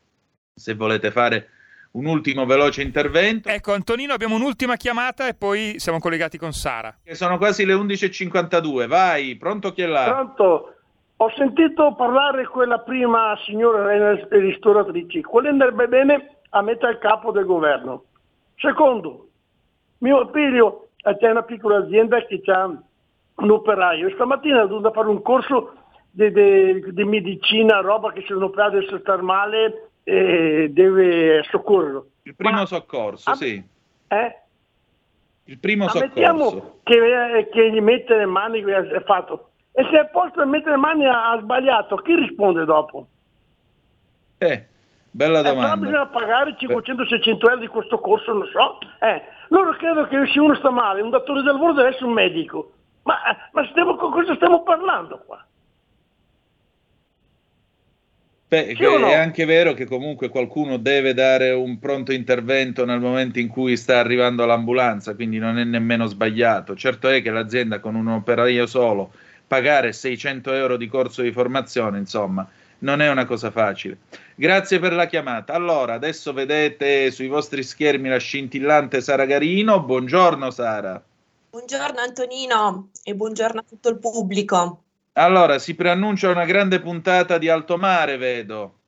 [0.60, 1.50] se volete fare
[1.92, 3.50] un ultimo veloce intervento.
[3.50, 6.96] Ecco, Antonino, abbiamo un'ultima chiamata e poi siamo collegati con Sara.
[7.04, 8.88] Che sono quasi le 11.52.
[8.88, 10.06] Vai, pronto chi è là?
[10.14, 10.74] Pronto.
[11.22, 15.22] Ho sentito parlare quella prima signora ristoratrice.
[15.22, 18.04] Quello andrebbe bene a mettere il capo del governo.
[18.56, 19.28] Secondo,
[20.00, 24.10] mio figlio c'è una piccola azienda che ha un operaio.
[24.12, 25.74] Stamattina è dovuto fare un corso
[26.10, 32.08] di, di, di medicina, roba che se un operaio deve stare male eh, deve soccorrerlo.
[32.24, 33.64] Il primo Ma, soccorso, a, sì.
[34.08, 34.38] Eh?
[35.46, 36.80] Il primo soccorso.
[36.84, 39.52] Che, eh, che gli mette le mani è fatto.
[39.72, 43.08] E se al posto di mettere le mani ha, ha sbagliato, chi risponde dopo?
[44.40, 44.66] Eh,
[45.12, 45.74] bella domanda.
[45.74, 48.80] Eh, però bisogna pagare 500-600 euro di questo corso, non so.
[49.00, 52.14] Eh, loro credono che se uno sta male, un datore del lavoro deve essere un
[52.14, 52.72] medico.
[53.04, 53.16] Ma,
[53.52, 55.44] ma stiamo, cosa stiamo parlando qua?
[58.50, 59.08] Beh, no?
[59.08, 63.78] è anche vero che comunque qualcuno deve dare un pronto intervento nel momento in cui
[63.78, 66.76] sta arrivando l'ambulanza, quindi non è nemmeno sbagliato.
[66.76, 69.12] Certo è che l'azienda con un operaio solo
[69.46, 72.48] pagare 600 euro di corso di formazione, insomma,
[72.80, 73.98] non è una cosa facile.
[74.34, 75.54] Grazie per la chiamata.
[75.54, 79.84] Allora, adesso vedete sui vostri schermi la scintillante Sara Garino.
[79.84, 81.00] Buongiorno Sara.
[81.52, 84.86] Buongiorno Antonino e buongiorno a tutto il pubblico.
[85.20, 88.80] Allora, si preannuncia una grande puntata di Alto Mare, vedo.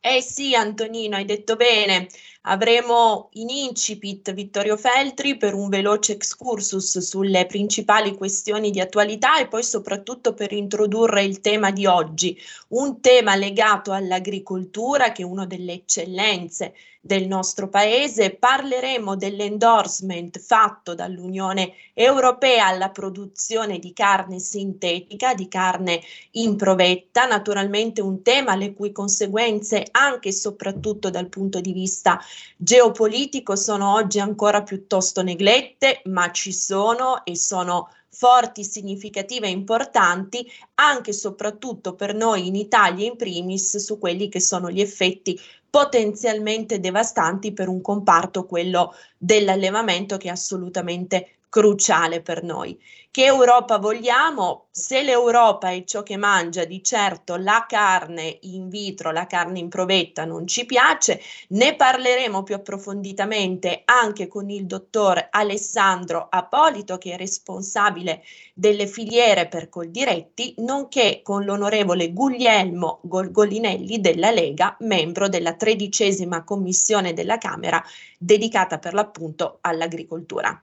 [0.00, 2.08] Eh sì, Antonino, hai detto bene.
[2.46, 9.48] Avremo in incipit Vittorio Feltri per un veloce excursus sulle principali questioni di attualità e
[9.48, 12.38] poi soprattutto per introdurre il tema di oggi,
[12.68, 20.94] un tema legato all'agricoltura che è una delle eccellenze del nostro paese, parleremo dell'endorsement fatto
[20.94, 26.00] dall'Unione Europea alla produzione di carne sintetica, di carne
[26.32, 32.18] in provetta, naturalmente un tema le cui conseguenze anche e soprattutto dal punto di vista
[32.56, 40.46] geopolitico sono oggi ancora piuttosto neglette, ma ci sono e sono forti, significative e importanti
[40.74, 45.38] anche e soprattutto per noi in Italia in primis su quelli che sono gli effetti
[45.68, 52.76] potenzialmente devastanti per un comparto, quello dell'allevamento, che è assolutamente cruciale per noi.
[53.12, 54.66] Che Europa vogliamo?
[54.72, 59.68] Se l'Europa è ciò che mangia, di certo la carne in vitro, la carne in
[59.68, 61.20] provetta non ci piace,
[61.50, 69.46] ne parleremo più approfonditamente anche con il dottor Alessandro Apolito che è responsabile delle filiere
[69.46, 77.80] per Coldiretti, nonché con l'onorevole Guglielmo Golgolinelli della Lega, membro della tredicesima commissione della Camera
[78.18, 80.60] dedicata per l'appunto all'agricoltura.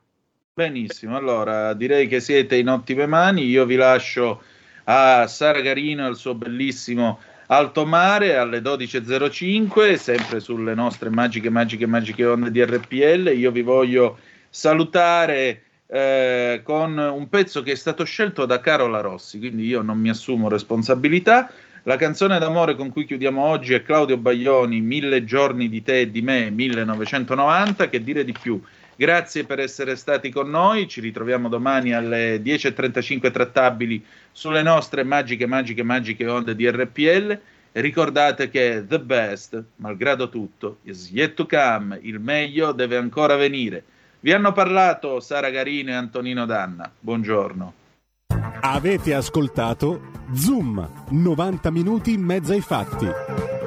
[0.54, 3.46] Benissimo, allora direi che siete in ottime mani.
[3.46, 4.42] Io vi lascio
[4.84, 11.50] a Sara Garino e al suo bellissimo Alto Mare alle 12.05, sempre sulle nostre magiche,
[11.50, 13.32] magiche, magiche onde di RPL.
[13.34, 14.18] Io vi voglio
[14.50, 20.00] salutare eh, con un pezzo che è stato scelto da Carola Rossi, quindi io non
[20.00, 21.50] mi assumo responsabilità.
[21.84, 26.12] La canzone d'amore con cui chiudiamo oggi è Claudio Baglioni, Mille giorni di te e
[26.12, 28.62] di me, 1990, che dire di più.
[29.02, 35.48] Grazie per essere stati con noi, ci ritroviamo domani alle 10.35 trattabili sulle nostre magiche,
[35.48, 37.40] magiche, magiche onde di RPL.
[37.72, 43.84] ricordate che the best, malgrado tutto, is yet to come, il meglio deve ancora venire.
[44.20, 46.88] Vi hanno parlato Sara Garino e Antonino Danna.
[47.00, 47.74] Buongiorno.
[48.60, 53.61] Avete ascoltato Zoom, 90 minuti in mezzo ai fatti.